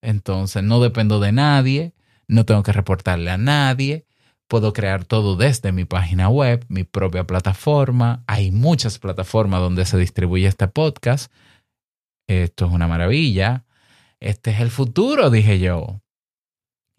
[0.00, 1.94] Entonces, no dependo de nadie,
[2.26, 4.06] no tengo que reportarle a nadie,
[4.48, 8.22] Puedo crear todo desde mi página web, mi propia plataforma.
[8.26, 11.32] Hay muchas plataformas donde se distribuye este podcast.
[12.28, 13.64] Esto es una maravilla.
[14.20, 16.02] Este es el futuro, dije yo.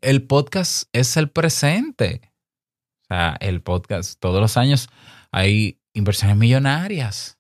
[0.02, 2.34] El podcast es el presente.
[3.04, 4.90] O sea, el podcast, todos los años
[5.32, 7.38] hay inversiones millonarias.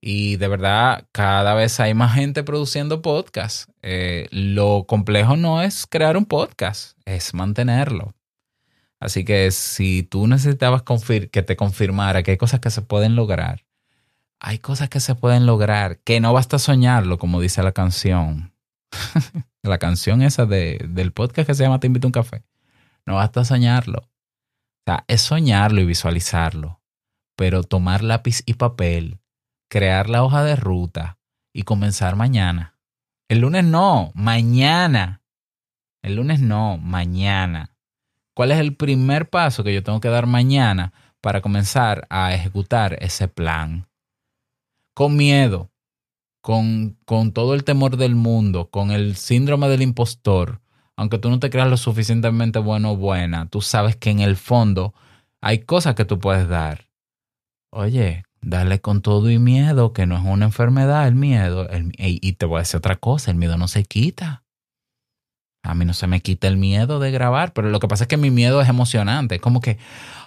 [0.00, 3.72] Y de verdad, cada vez hay más gente produciendo podcasts.
[3.82, 8.14] Eh, lo complejo no es crear un podcast, es mantenerlo.
[9.00, 13.64] Así que si tú necesitabas que te confirmara que hay cosas que se pueden lograr,
[14.40, 18.52] hay cosas que se pueden lograr, que no basta soñarlo, como dice la canción.
[19.62, 22.44] la canción esa de, del podcast que se llama Te invito a un café.
[23.06, 24.00] No basta soñarlo.
[24.00, 26.80] O sea, es soñarlo y visualizarlo,
[27.36, 29.20] pero tomar lápiz y papel,
[29.68, 31.18] crear la hoja de ruta
[31.52, 32.78] y comenzar mañana.
[33.28, 35.22] El lunes no, mañana.
[36.02, 37.74] El lunes no, mañana.
[38.38, 42.96] ¿Cuál es el primer paso que yo tengo que dar mañana para comenzar a ejecutar
[43.00, 43.88] ese plan?
[44.94, 45.72] Con miedo,
[46.40, 50.60] con, con todo el temor del mundo, con el síndrome del impostor,
[50.94, 54.36] aunque tú no te creas lo suficientemente bueno o buena, tú sabes que en el
[54.36, 54.94] fondo
[55.40, 56.86] hay cosas que tú puedes dar.
[57.72, 61.66] Oye, dale con todo y miedo, que no es una enfermedad el miedo.
[61.98, 64.44] y te voy a decir otra cosa, el miedo no se quita.
[65.62, 68.08] A mí no se me quita el miedo de grabar, pero lo que pasa es
[68.08, 69.36] que mi miedo es emocionante.
[69.36, 69.78] Es como que,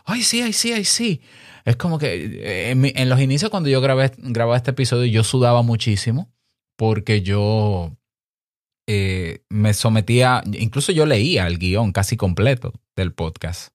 [0.05, 1.21] ay, sí, ay, sí, ay, sí.
[1.65, 5.61] Es como que eh, en, los inicios cuando yo grabé, grababa este episodio yo sudaba
[5.61, 6.31] muchísimo
[6.75, 7.95] porque yo
[8.87, 13.73] eh, me sometía, incluso yo leía el guion casi completo del podcast.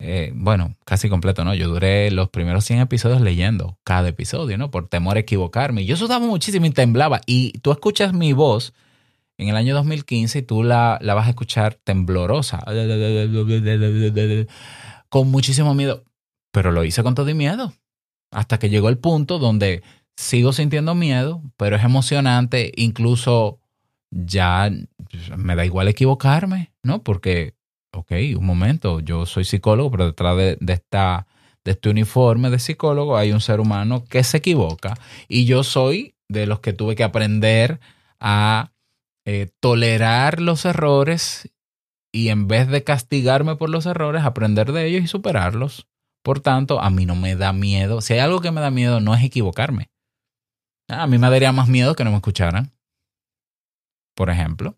[0.00, 1.54] Eh, bueno, casi completo, ¿no?
[1.54, 4.70] Yo duré los primeros 100 episodios leyendo cada episodio, ¿no?
[4.70, 5.84] Por temor a equivocarme.
[5.84, 7.20] Yo sudaba muchísimo y temblaba.
[7.26, 8.74] Y tú escuchas mi voz
[9.38, 12.62] en el año 2015 y tú la, la vas a escuchar temblorosa,
[15.08, 16.04] con muchísimo miedo,
[16.52, 17.72] pero lo hice con todo y miedo.
[18.30, 19.82] hasta que llegó el punto donde
[20.16, 23.60] sigo sintiendo miedo, pero es emocionante, incluso
[24.10, 24.70] ya
[25.36, 27.02] me da igual equivocarme, ¿no?
[27.02, 27.54] Porque,
[27.92, 31.26] ok, un momento, yo soy psicólogo, pero detrás de, esta,
[31.64, 34.94] de este uniforme de psicólogo hay un ser humano que se equivoca
[35.28, 37.80] y yo soy de los que tuve que aprender
[38.20, 38.70] a
[39.24, 41.50] eh, tolerar los errores
[42.12, 45.88] y en vez de castigarme por los errores, aprender de ellos y superarlos.
[46.22, 48.00] Por tanto, a mí no me da miedo.
[48.00, 49.90] Si hay algo que me da miedo, no es equivocarme.
[50.88, 52.72] A mí me daría más miedo que no me escucharan.
[54.14, 54.76] Por ejemplo.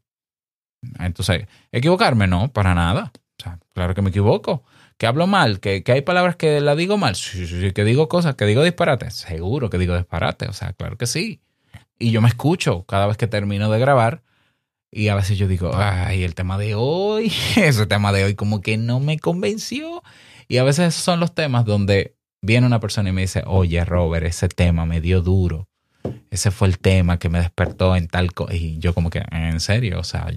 [0.98, 3.12] Entonces, equivocarme, no, para nada.
[3.38, 4.64] O sea, claro que me equivoco.
[4.96, 7.16] Que hablo mal, que, que hay palabras que la digo mal.
[7.16, 9.14] Sí, que digo cosas, que digo disparates.
[9.14, 10.48] Seguro que digo disparate.
[10.48, 11.42] O sea, claro que sí.
[11.98, 14.22] Y yo me escucho cada vez que termino de grabar.
[14.90, 18.60] Y a veces yo digo, ay, el tema de hoy, ese tema de hoy como
[18.60, 20.02] que no me convenció.
[20.48, 23.84] Y a veces esos son los temas donde viene una persona y me dice, oye,
[23.84, 25.68] Robert, ese tema me dio duro.
[26.30, 28.54] Ese fue el tema que me despertó en tal cosa.
[28.54, 30.28] Y yo como que, en serio, o sea,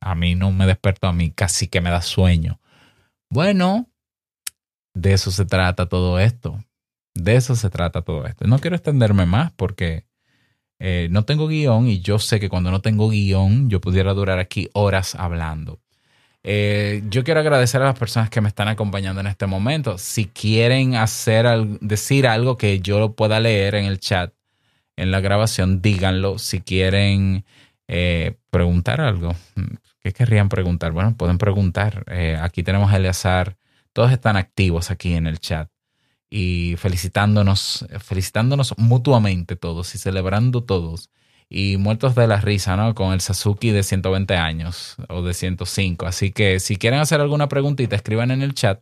[0.00, 2.60] a mí no me despertó, a mí casi que me da sueño.
[3.30, 3.88] Bueno,
[4.94, 6.62] de eso se trata todo esto.
[7.14, 8.46] De eso se trata todo esto.
[8.46, 10.06] No quiero extenderme más porque
[10.86, 14.38] eh, no tengo guion y yo sé que cuando no tengo guion yo pudiera durar
[14.38, 15.80] aquí horas hablando.
[16.42, 19.96] Eh, yo quiero agradecer a las personas que me están acompañando en este momento.
[19.96, 21.46] Si quieren hacer
[21.80, 24.34] decir algo que yo lo pueda leer en el chat,
[24.96, 26.38] en la grabación, díganlo.
[26.38, 27.46] Si quieren
[27.88, 29.34] eh, preguntar algo,
[30.02, 30.92] ¿qué querrían preguntar?
[30.92, 32.04] Bueno, pueden preguntar.
[32.42, 33.56] Aquí tenemos a Eleazar.
[33.94, 35.73] Todos están activos aquí en el chat
[36.36, 41.08] y felicitándonos, felicitándonos mutuamente todos y celebrando todos
[41.48, 42.96] y muertos de la risa, ¿no?
[42.96, 46.06] Con el Sasuke de 120 años o de 105.
[46.06, 48.80] Así que si quieren hacer alguna preguntita, escriban en el chat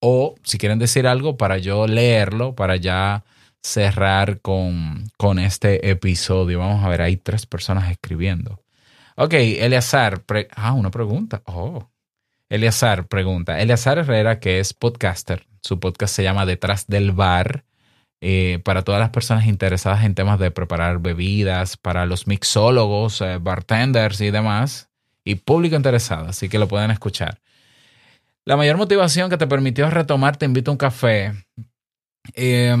[0.00, 3.22] o si quieren decir algo para yo leerlo, para ya
[3.62, 6.58] cerrar con, con este episodio.
[6.58, 8.64] Vamos a ver, hay tres personas escribiendo.
[9.14, 10.24] Ok, Eleazar,
[10.56, 11.40] ah, una pregunta.
[11.44, 11.88] Oh,
[12.48, 13.60] Eleazar pregunta.
[13.60, 17.64] Eleazar Herrera, que es podcaster, su podcast se llama Detrás del Bar.
[18.22, 23.38] eh, para todas las personas interesadas en temas de preparar bebidas, para los mixólogos, eh,
[23.40, 24.90] bartenders y demás,
[25.24, 27.40] y público interesado, así que lo pueden escuchar.
[28.44, 31.32] La mayor motivación que te permitió retomar Te invito a un café.
[32.34, 32.74] Eh,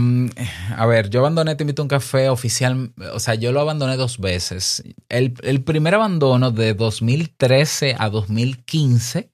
[0.76, 3.96] a ver, yo abandoné Te invito a un café oficial, o sea, yo lo abandoné
[3.96, 4.82] dos veces.
[5.08, 9.29] El, el primer abandono de 2013 a 2015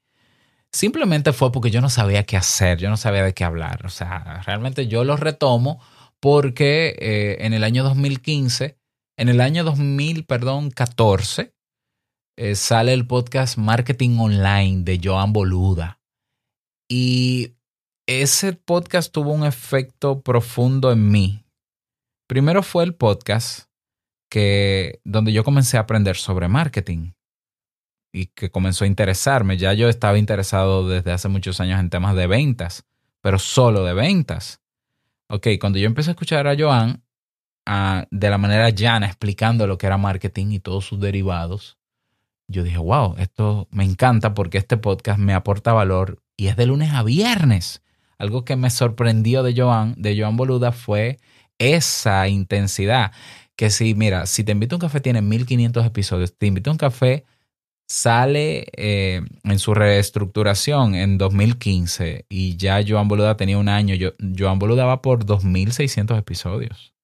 [0.77, 3.87] simplemente fue porque yo no sabía qué hacer, yo no sabía de qué hablar.
[3.87, 5.81] O sea, realmente yo lo retomo
[6.21, 8.79] porque eh, en el año 2015,
[9.19, 11.55] en el año 2000, perdón, 14,
[12.37, 15.99] eh, sale el podcast Marketing Online de Joan Boluda.
[16.91, 17.55] Y
[18.07, 21.45] ese podcast tuvo un efecto profundo en mí.
[22.29, 23.71] Primero fue el podcast
[24.31, 27.13] que, donde yo comencé a aprender sobre marketing
[28.13, 29.57] y que comenzó a interesarme.
[29.57, 32.85] Ya yo estaba interesado desde hace muchos años en temas de ventas,
[33.21, 34.61] pero solo de ventas.
[35.29, 37.03] Ok, cuando yo empecé a escuchar a Joan
[37.67, 41.79] ah, de la manera llana explicando lo que era marketing y todos sus derivados,
[42.49, 46.67] yo dije, wow, esto me encanta porque este podcast me aporta valor y es de
[46.67, 47.83] lunes a viernes.
[48.19, 51.19] Algo que me sorprendió de Joan, de Joan Boluda, fue
[51.59, 53.13] esa intensidad.
[53.57, 56.75] Que si, mira, si te invito a un café tiene 1500 episodios, te invito a
[56.75, 57.25] un café
[57.89, 63.95] sale eh, en su reestructuración en 2015 y ya Joan Boluda tenía un año.
[64.37, 66.95] Joan Boluda va por 2600 episodios.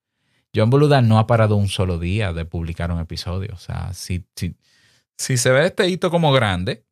[0.54, 3.50] Joan Boluda no ha parado un solo día de publicar un episodio.
[3.54, 4.56] O sea, si, si,
[5.16, 6.84] si se ve este hito como grande,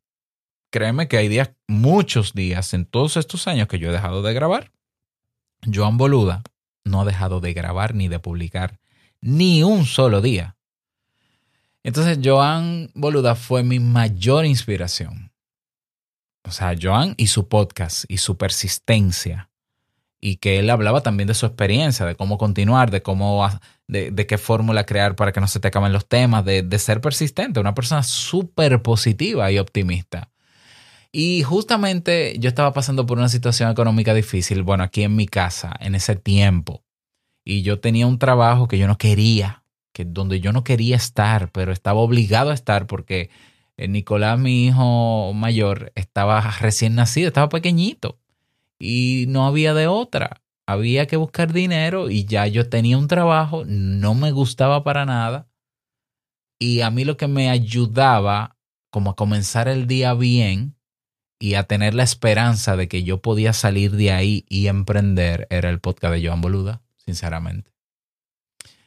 [0.71, 4.33] créeme que hay días, muchos días en todos estos años que yo he dejado de
[4.33, 4.71] grabar.
[5.71, 6.41] Joan Boluda
[6.85, 8.79] no ha dejado de grabar ni de publicar
[9.21, 10.57] ni un solo día.
[11.83, 15.31] Entonces, Joan Boluda fue mi mayor inspiración.
[16.43, 19.49] O sea, Joan y su podcast y su persistencia.
[20.19, 23.47] Y que él hablaba también de su experiencia, de cómo continuar, de cómo,
[23.87, 26.79] de, de qué fórmula crear para que no se te acaben los temas, de, de
[26.79, 30.29] ser persistente, una persona súper positiva y optimista.
[31.11, 35.73] Y justamente yo estaba pasando por una situación económica difícil, bueno, aquí en mi casa,
[35.79, 36.83] en ese tiempo.
[37.43, 39.60] Y yo tenía un trabajo que yo no quería,
[39.93, 43.29] que donde yo no quería estar, pero estaba obligado a estar porque
[43.77, 48.19] eh, Nicolás, mi hijo mayor, estaba recién nacido, estaba pequeñito
[48.79, 50.41] y no había de otra.
[50.67, 55.49] Había que buscar dinero y ya yo tenía un trabajo, no me gustaba para nada.
[56.59, 58.57] Y a mí lo que me ayudaba
[58.91, 60.75] como a comenzar el día bien
[61.39, 65.69] y a tener la esperanza de que yo podía salir de ahí y emprender era
[65.69, 66.81] el podcast de Joan Boluda.
[66.97, 67.71] sinceramente.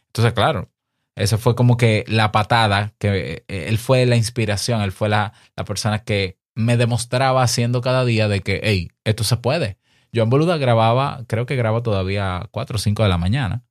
[0.06, 0.70] Entonces, claro,
[1.16, 5.32] eso fue como que la patada, que eh, él fue la inspiración, él fue la,
[5.56, 9.78] la persona que me demostraba haciendo cada día de que, hey, esto se puede.
[10.14, 13.64] Joan Boluda grababa, creo que graba todavía a 4 o 5 de la mañana.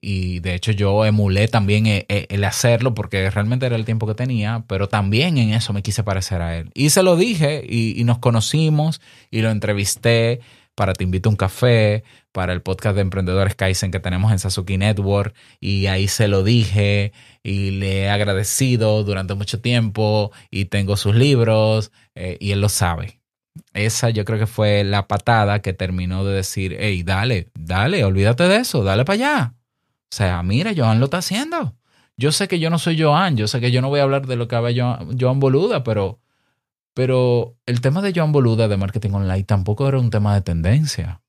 [0.00, 4.06] Y de hecho yo emulé también e- e- el hacerlo porque realmente era el tiempo
[4.06, 6.70] que tenía, pero también en eso me quise parecer a él.
[6.74, 9.00] Y se lo dije y, y nos conocimos
[9.30, 10.40] y lo entrevisté
[10.76, 14.38] para Te invito a un café, para el podcast de Emprendedores Kaizen que tenemos en
[14.38, 17.12] Sasuki Network y ahí se lo dije
[17.42, 22.68] y le he agradecido durante mucho tiempo y tengo sus libros eh, y él lo
[22.68, 23.20] sabe.
[23.72, 28.44] Esa yo creo que fue la patada que terminó de decir, hey, dale, dale, olvídate
[28.44, 29.54] de eso, dale para allá.
[30.12, 31.74] O sea, mira, Joan lo está haciendo.
[32.18, 34.26] Yo sé que yo no soy Joan, yo sé que yo no voy a hablar
[34.26, 36.20] de lo que habla Joan, Joan Boluda, pero,
[36.96, 41.20] pero el tema de Joan Boluda de marketing online tampoco era un tema de tendencia.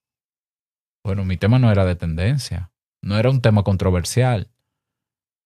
[1.03, 4.49] Bueno, mi tema no era de tendencia, no era un tema controversial,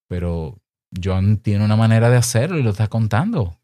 [0.07, 0.61] pero
[1.03, 3.59] Joan tiene una manera de hacerlo y lo está contando.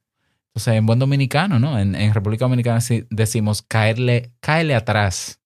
[0.56, 1.78] O sea, en buen dominicano, ¿no?
[1.78, 2.80] En, República Dominicana
[3.12, 4.34] decimos caerle,
[4.76, 5.40] atrás.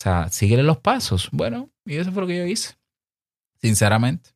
[0.00, 1.28] O sea, síguele los pasos.
[1.30, 2.72] Bueno, y eso fue lo que yo hice.
[3.60, 4.30] Sinceramente.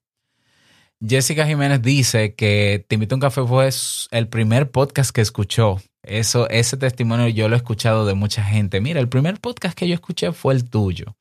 [1.01, 3.71] Jessica Jiménez dice que Te invito a un café fue
[4.11, 5.79] el primer podcast que escuchó.
[6.09, 8.81] Eso, ese testimonio yo lo he escuchado de mucha gente.
[8.81, 11.17] Mira, el primer podcast que yo escuché fue el tuyo.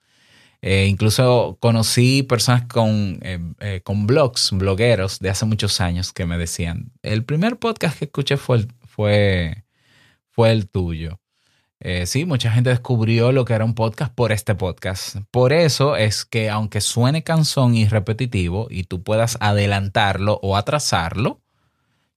[0.62, 6.26] Eh, incluso conocí personas con, eh, eh, con blogs, blogueros de hace muchos años que
[6.26, 9.66] me decían, el primer podcast que escuché fue el, fue,
[10.32, 11.20] fue el tuyo.
[12.06, 15.18] Sí, mucha gente descubrió lo que era un podcast por este podcast.
[15.30, 21.44] Por eso es que aunque suene cansón y repetitivo y tú puedas adelantarlo o atrasarlo,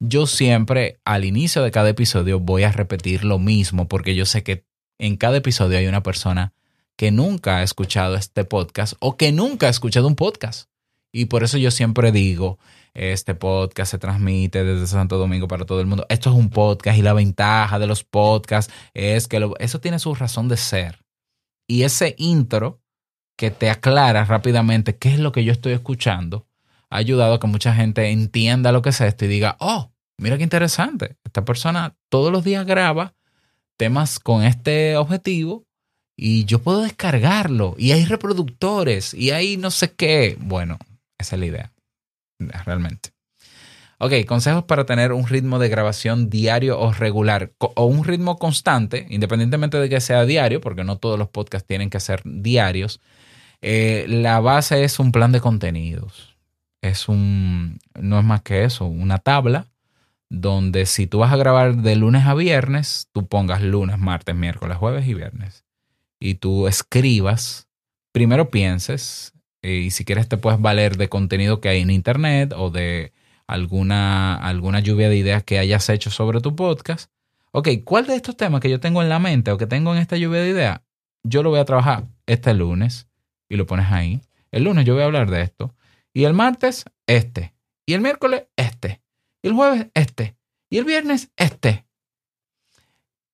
[0.01, 4.43] yo siempre al inicio de cada episodio voy a repetir lo mismo porque yo sé
[4.43, 4.65] que
[4.99, 6.53] en cada episodio hay una persona
[6.97, 10.69] que nunca ha escuchado este podcast o que nunca ha escuchado un podcast.
[11.13, 12.59] Y por eso yo siempre digo,
[12.95, 16.07] este podcast se transmite desde Santo Domingo para todo el mundo.
[16.09, 19.99] Esto es un podcast y la ventaja de los podcasts es que lo- eso tiene
[19.99, 21.01] su razón de ser.
[21.67, 22.81] Y ese intro
[23.37, 26.47] que te aclara rápidamente qué es lo que yo estoy escuchando
[26.91, 30.37] ha ayudado a que mucha gente entienda lo que es esto y diga, oh, mira
[30.37, 31.17] qué interesante.
[31.25, 33.15] Esta persona todos los días graba
[33.77, 35.65] temas con este objetivo
[36.17, 40.37] y yo puedo descargarlo y hay reproductores y hay no sé qué.
[40.39, 40.79] Bueno,
[41.19, 41.73] esa es la idea,
[42.67, 43.11] realmente.
[44.03, 49.07] Ok, consejos para tener un ritmo de grabación diario o regular o un ritmo constante,
[49.11, 53.01] independientemente de que sea diario, porque no todos los podcasts tienen que ser diarios.
[53.61, 56.30] Eh, la base es un plan de contenidos.
[56.83, 59.67] Es un, no es más que eso, una tabla
[60.31, 64.77] donde si tú vas a grabar de lunes a viernes, tú pongas lunes, martes, miércoles,
[64.79, 65.65] jueves y viernes.
[66.21, 67.69] Y tú escribas,
[68.13, 72.55] primero pienses, eh, y si quieres te puedes valer de contenido que hay en internet
[72.57, 73.13] o de
[73.47, 77.11] alguna, alguna lluvia de ideas que hayas hecho sobre tu podcast.
[77.53, 80.01] Ok, ¿cuál de estos temas que yo tengo en la mente o que tengo en
[80.01, 80.81] esta lluvia de ideas,
[81.25, 83.09] yo lo voy a trabajar este lunes
[83.49, 84.21] y lo pones ahí.
[84.53, 85.75] El lunes yo voy a hablar de esto.
[86.13, 87.55] Y el martes, este.
[87.87, 89.03] Y el miércoles, este.
[89.43, 90.37] Y el jueves, este.
[90.71, 91.87] Y el viernes, este.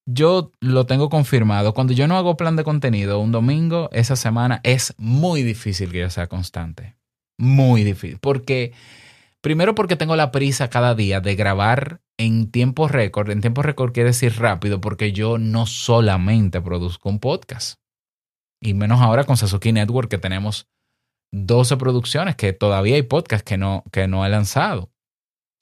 [0.06, 1.74] Yo lo tengo confirmado.
[1.74, 6.00] Cuando yo no hago plan de contenido un domingo, esa semana es muy difícil que
[6.00, 6.96] yo sea constante.
[7.38, 8.18] Muy difícil.
[8.20, 8.72] Porque,
[9.40, 13.30] primero porque tengo la prisa cada día de grabar en tiempo récord.
[13.30, 17.80] En tiempo récord quiere decir rápido porque yo no solamente produzco un podcast.
[18.60, 20.68] Y menos ahora con Sasuke Network que tenemos
[21.32, 24.90] 12 producciones, que todavía hay podcasts que no, que no he lanzado.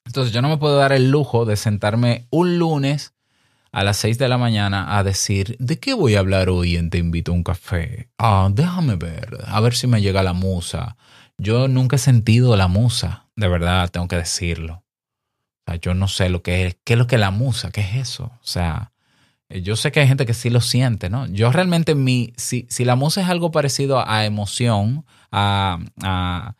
[0.05, 3.13] Entonces yo no me puedo dar el lujo de sentarme un lunes
[3.71, 6.89] a las 6 de la mañana a decir, ¿de qué voy a hablar hoy en
[6.89, 8.09] Te invito a un café?
[8.17, 10.95] Ah, déjame ver, a ver si me llega la musa.
[11.37, 14.75] Yo nunca he sentido la musa, de verdad, tengo que decirlo.
[14.75, 17.71] O sea, yo no sé lo que es, qué es lo que es la musa,
[17.71, 18.25] qué es eso.
[18.25, 18.93] O sea,
[19.49, 21.25] eh, yo sé que hay gente que sí lo siente, ¿no?
[21.27, 26.55] Yo realmente, mi, si, si la musa es algo parecido a emoción, a, a,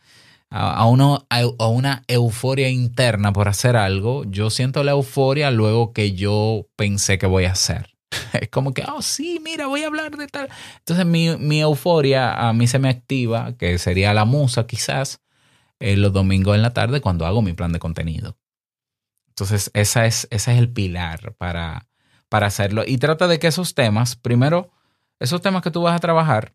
[0.49, 6.13] a, uno, a una euforia interna por hacer algo, yo siento la euforia luego que
[6.13, 7.95] yo pensé que voy a hacer.
[8.41, 10.49] Es como que, oh, sí, mira, voy a hablar de tal.
[10.79, 15.21] Entonces mi, mi euforia a mí se me activa, que sería la musa quizás,
[15.79, 18.37] eh, los domingos en la tarde cuando hago mi plan de contenido.
[19.29, 21.87] Entonces esa es, ese es el pilar para,
[22.29, 22.83] para hacerlo.
[22.85, 24.71] Y trata de que esos temas, primero,
[25.19, 26.53] esos temas que tú vas a trabajar,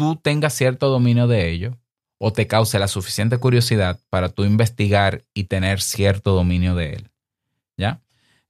[0.00, 1.76] tú tengas cierto dominio de ello
[2.16, 7.10] o te cause la suficiente curiosidad para tú investigar y tener cierto dominio de él.
[7.76, 8.00] ¿Ya?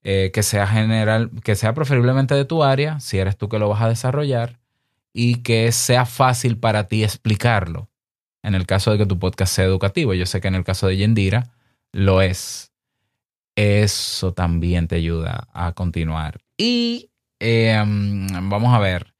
[0.05, 3.68] Eh, que sea general, que sea preferiblemente de tu área, si eres tú que lo
[3.68, 4.61] vas a desarrollar,
[5.12, 7.88] y que sea fácil para ti explicarlo.
[8.44, 10.14] en el caso de que tu podcast sea educativo.
[10.14, 11.51] Yo sé que en el caso de Yendira
[11.90, 12.72] lo es.
[13.57, 16.42] Eso también te ayuda a continuar.
[16.57, 19.14] Y eh, vamos a ver,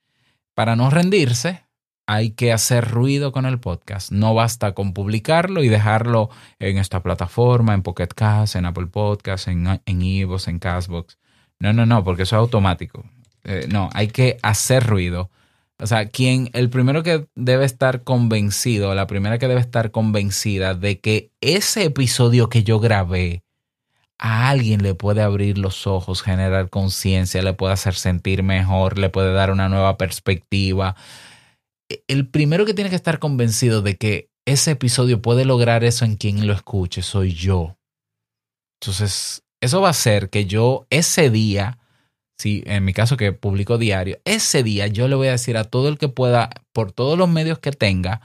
[0.55, 1.65] para no rendirse,
[2.11, 4.11] hay que hacer ruido con el podcast.
[4.11, 9.47] No basta con publicarlo y dejarlo en esta plataforma, en Pocket Cast, en Apple Podcasts,
[9.47, 11.19] en, en Evox, en Castbox.
[11.61, 13.05] No, no, no, porque eso es automático.
[13.45, 15.31] Eh, no, hay que hacer ruido.
[15.79, 20.75] O sea, quien, el primero que debe estar convencido, la primera que debe estar convencida
[20.75, 23.45] de que ese episodio que yo grabé
[24.19, 29.11] a alguien le puede abrir los ojos, generar conciencia, le puede hacer sentir mejor, le
[29.11, 30.97] puede dar una nueva perspectiva.
[32.09, 36.17] El primero que tiene que estar convencido de que ese episodio puede lograr eso en
[36.17, 37.77] quien lo escuche soy yo.
[38.81, 41.81] Entonces, eso va a hacer que yo ese día
[42.41, 45.65] si en mi caso que publico diario, ese día yo le voy a decir a
[45.65, 48.23] todo el que pueda, por todos los medios que tenga,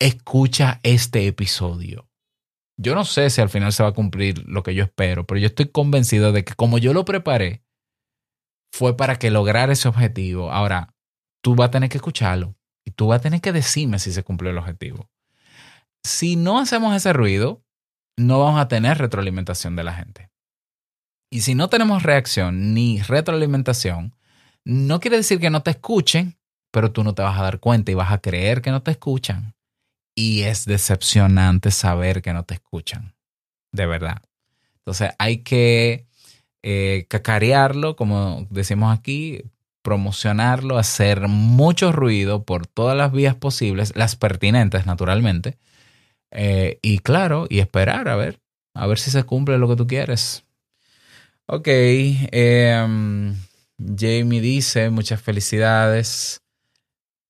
[0.00, 2.08] escucha este episodio.
[2.76, 5.38] Yo no sé si al final se va a cumplir lo que yo espero, pero
[5.38, 7.62] yo estoy convencido de que como yo lo preparé,
[8.74, 10.50] fue para que lograra ese objetivo.
[10.50, 10.94] Ahora,
[11.40, 14.22] tú vas a tener que escucharlo y tú vas a tener que decirme si se
[14.22, 15.08] cumplió el objetivo.
[16.04, 17.62] Si no hacemos ese ruido,
[18.16, 20.30] no vamos a tener retroalimentación de la gente.
[21.30, 24.14] Y si no tenemos reacción ni retroalimentación,
[24.64, 26.36] no quiere decir que no te escuchen,
[26.70, 28.90] pero tú no te vas a dar cuenta y vas a creer que no te
[28.90, 29.54] escuchan.
[30.14, 33.14] Y es decepcionante saber que no te escuchan.
[33.72, 34.22] De verdad.
[34.78, 36.06] Entonces hay que
[36.62, 39.42] eh, cacarearlo, como decimos aquí,
[39.82, 45.58] promocionarlo, hacer mucho ruido por todas las vías posibles, las pertinentes, naturalmente.
[46.30, 48.40] Eh, y claro, y esperar a ver,
[48.74, 50.44] a ver si se cumple lo que tú quieres.
[51.46, 53.34] Ok, em,
[53.78, 56.42] Jamie dice, muchas felicidades.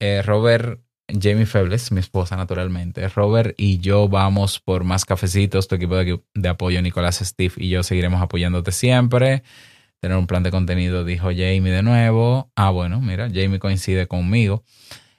[0.00, 3.08] Eh, Robert, Jamie Febles, mi esposa naturalmente.
[3.08, 5.68] Robert y yo vamos por más cafecitos.
[5.68, 9.42] Tu equipo de, de, apoyo, Nicolás, Steve y yo seguiremos apoyándote siempre.
[10.02, 12.50] Tener un plan de contenido, dijo Jamie de nuevo.
[12.56, 14.64] Ah, bueno, mira, Jamie coincide conmigo.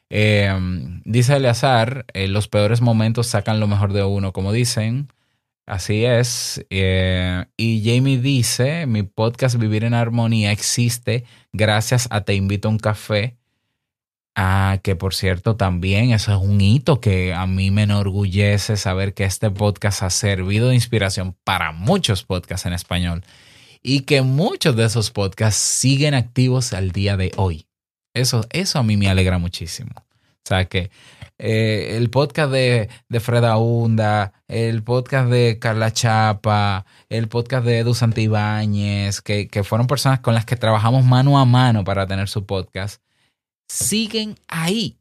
[0.09, 0.53] Eh,
[1.05, 5.07] dice Eleazar, eh, los peores momentos sacan lo mejor de uno, como dicen.
[5.65, 6.65] Así es.
[6.69, 11.23] Eh, y Jamie dice, mi podcast Vivir en Armonía existe
[11.53, 13.38] gracias a Te invito a un café.
[14.36, 19.13] Ah, que por cierto también eso es un hito que a mí me enorgullece saber
[19.13, 23.23] que este podcast ha servido de inspiración para muchos podcasts en español
[23.84, 27.67] y que muchos de esos podcasts siguen activos al día de hoy.
[28.15, 29.91] Eso, eso a mí me alegra muchísimo.
[29.97, 30.89] O sea que
[31.38, 37.79] eh, el podcast de, de Freda Hunda, el podcast de Carla Chapa, el podcast de
[37.79, 42.29] Edu Santibáñez, que, que fueron personas con las que trabajamos mano a mano para tener
[42.29, 43.01] su podcast,
[43.67, 44.97] siguen ahí.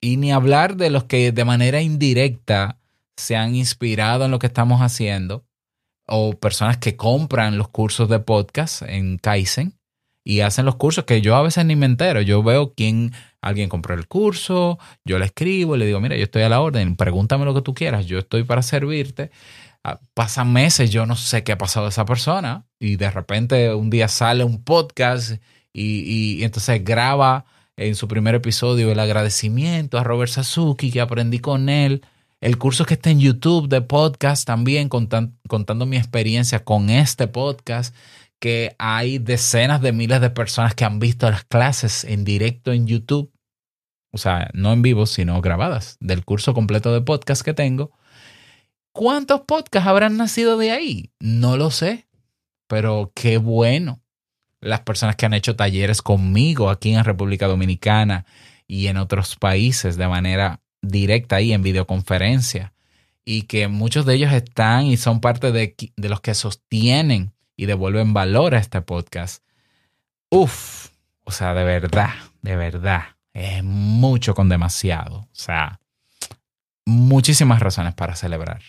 [0.00, 2.78] Y ni hablar de los que de manera indirecta
[3.16, 5.44] se han inspirado en lo que estamos haciendo,
[6.06, 9.74] o personas que compran los cursos de podcast en Kaizen
[10.24, 12.20] y hacen los cursos que yo a veces ni me entero.
[12.20, 16.42] Yo veo quién alguien compró el curso, yo le escribo, le digo, mira, yo estoy
[16.42, 19.30] a la orden, pregúntame lo que tú quieras, yo estoy para servirte.
[19.84, 23.74] Ah, pasan meses, yo no sé qué ha pasado a esa persona y de repente
[23.74, 25.42] un día sale un podcast
[25.72, 27.46] y, y entonces graba
[27.76, 32.02] en su primer episodio el agradecimiento a Robert Sasuki que aprendí con él.
[32.42, 37.94] El curso que está en YouTube de podcast también contando mi experiencia con este podcast
[38.40, 42.88] que hay decenas de miles de personas que han visto las clases en directo en
[42.88, 43.32] YouTube,
[44.10, 47.92] o sea, no en vivo, sino grabadas, del curso completo de podcast que tengo.
[48.90, 51.12] ¿Cuántos podcasts habrán nacido de ahí?
[51.20, 52.08] No lo sé,
[52.66, 54.02] pero qué bueno.
[54.60, 58.26] Las personas que han hecho talleres conmigo aquí en República Dominicana
[58.66, 62.72] y en otros países de manera directa ahí en videoconferencia
[63.24, 68.12] y que muchos de ellos están y son parte de, los que sostienen y devuelven
[68.12, 69.42] valor a este podcast.
[70.28, 70.88] Uf,
[71.24, 72.10] o sea, de verdad,
[72.42, 73.02] de verdad,
[73.32, 75.18] es mucho con demasiado.
[75.18, 75.80] O sea,
[76.84, 78.62] muchísimas razones para celebrar.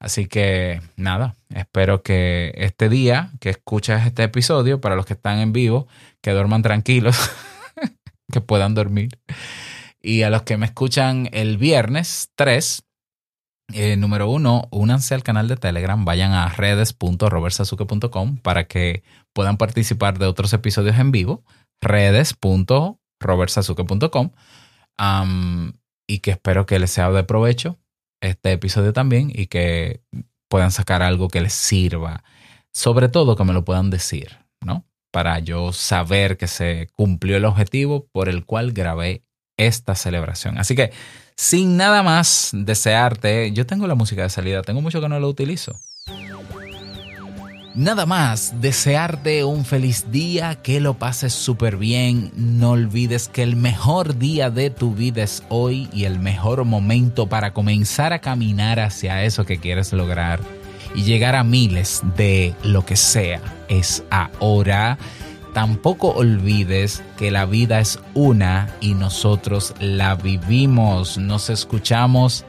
[0.00, 5.38] Así que nada, espero que este día que escuchas este episodio, para los que están
[5.38, 5.86] en vivo,
[6.22, 7.30] que duerman tranquilos,
[8.32, 9.10] que puedan dormir.
[10.02, 12.84] Y a los que me escuchan el viernes 3,
[13.72, 20.18] eh, número uno, únanse al canal de Telegram, vayan a redes.robertsazuke.com para que puedan participar
[20.18, 21.44] de otros episodios en vivo,
[21.80, 24.30] redes.robertsazuke.com
[26.06, 27.78] y que espero que les sea de provecho
[28.20, 30.02] este episodio también y que
[30.48, 32.24] puedan sacar algo que les sirva,
[32.72, 34.84] sobre todo que me lo puedan decir, ¿no?
[35.12, 39.24] Para yo saber que se cumplió el objetivo por el cual grabé
[39.66, 40.58] esta celebración.
[40.58, 40.92] Así que,
[41.36, 45.28] sin nada más desearte, yo tengo la música de salida, tengo mucho que no lo
[45.28, 45.78] utilizo.
[47.74, 52.32] Nada más, desearte un feliz día, que lo pases súper bien.
[52.34, 57.28] No olvides que el mejor día de tu vida es hoy y el mejor momento
[57.28, 60.40] para comenzar a caminar hacia eso que quieres lograr
[60.96, 64.98] y llegar a miles de lo que sea es ahora.
[65.52, 71.18] Tampoco olvides que la vida es una y nosotros la vivimos.
[71.18, 72.44] Nos escuchamos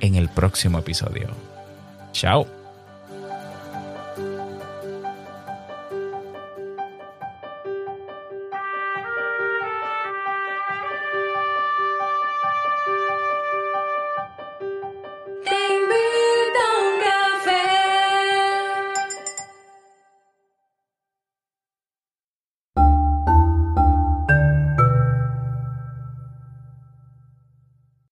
[0.00, 1.28] en el próximo episodio.
[2.12, 2.63] Chao.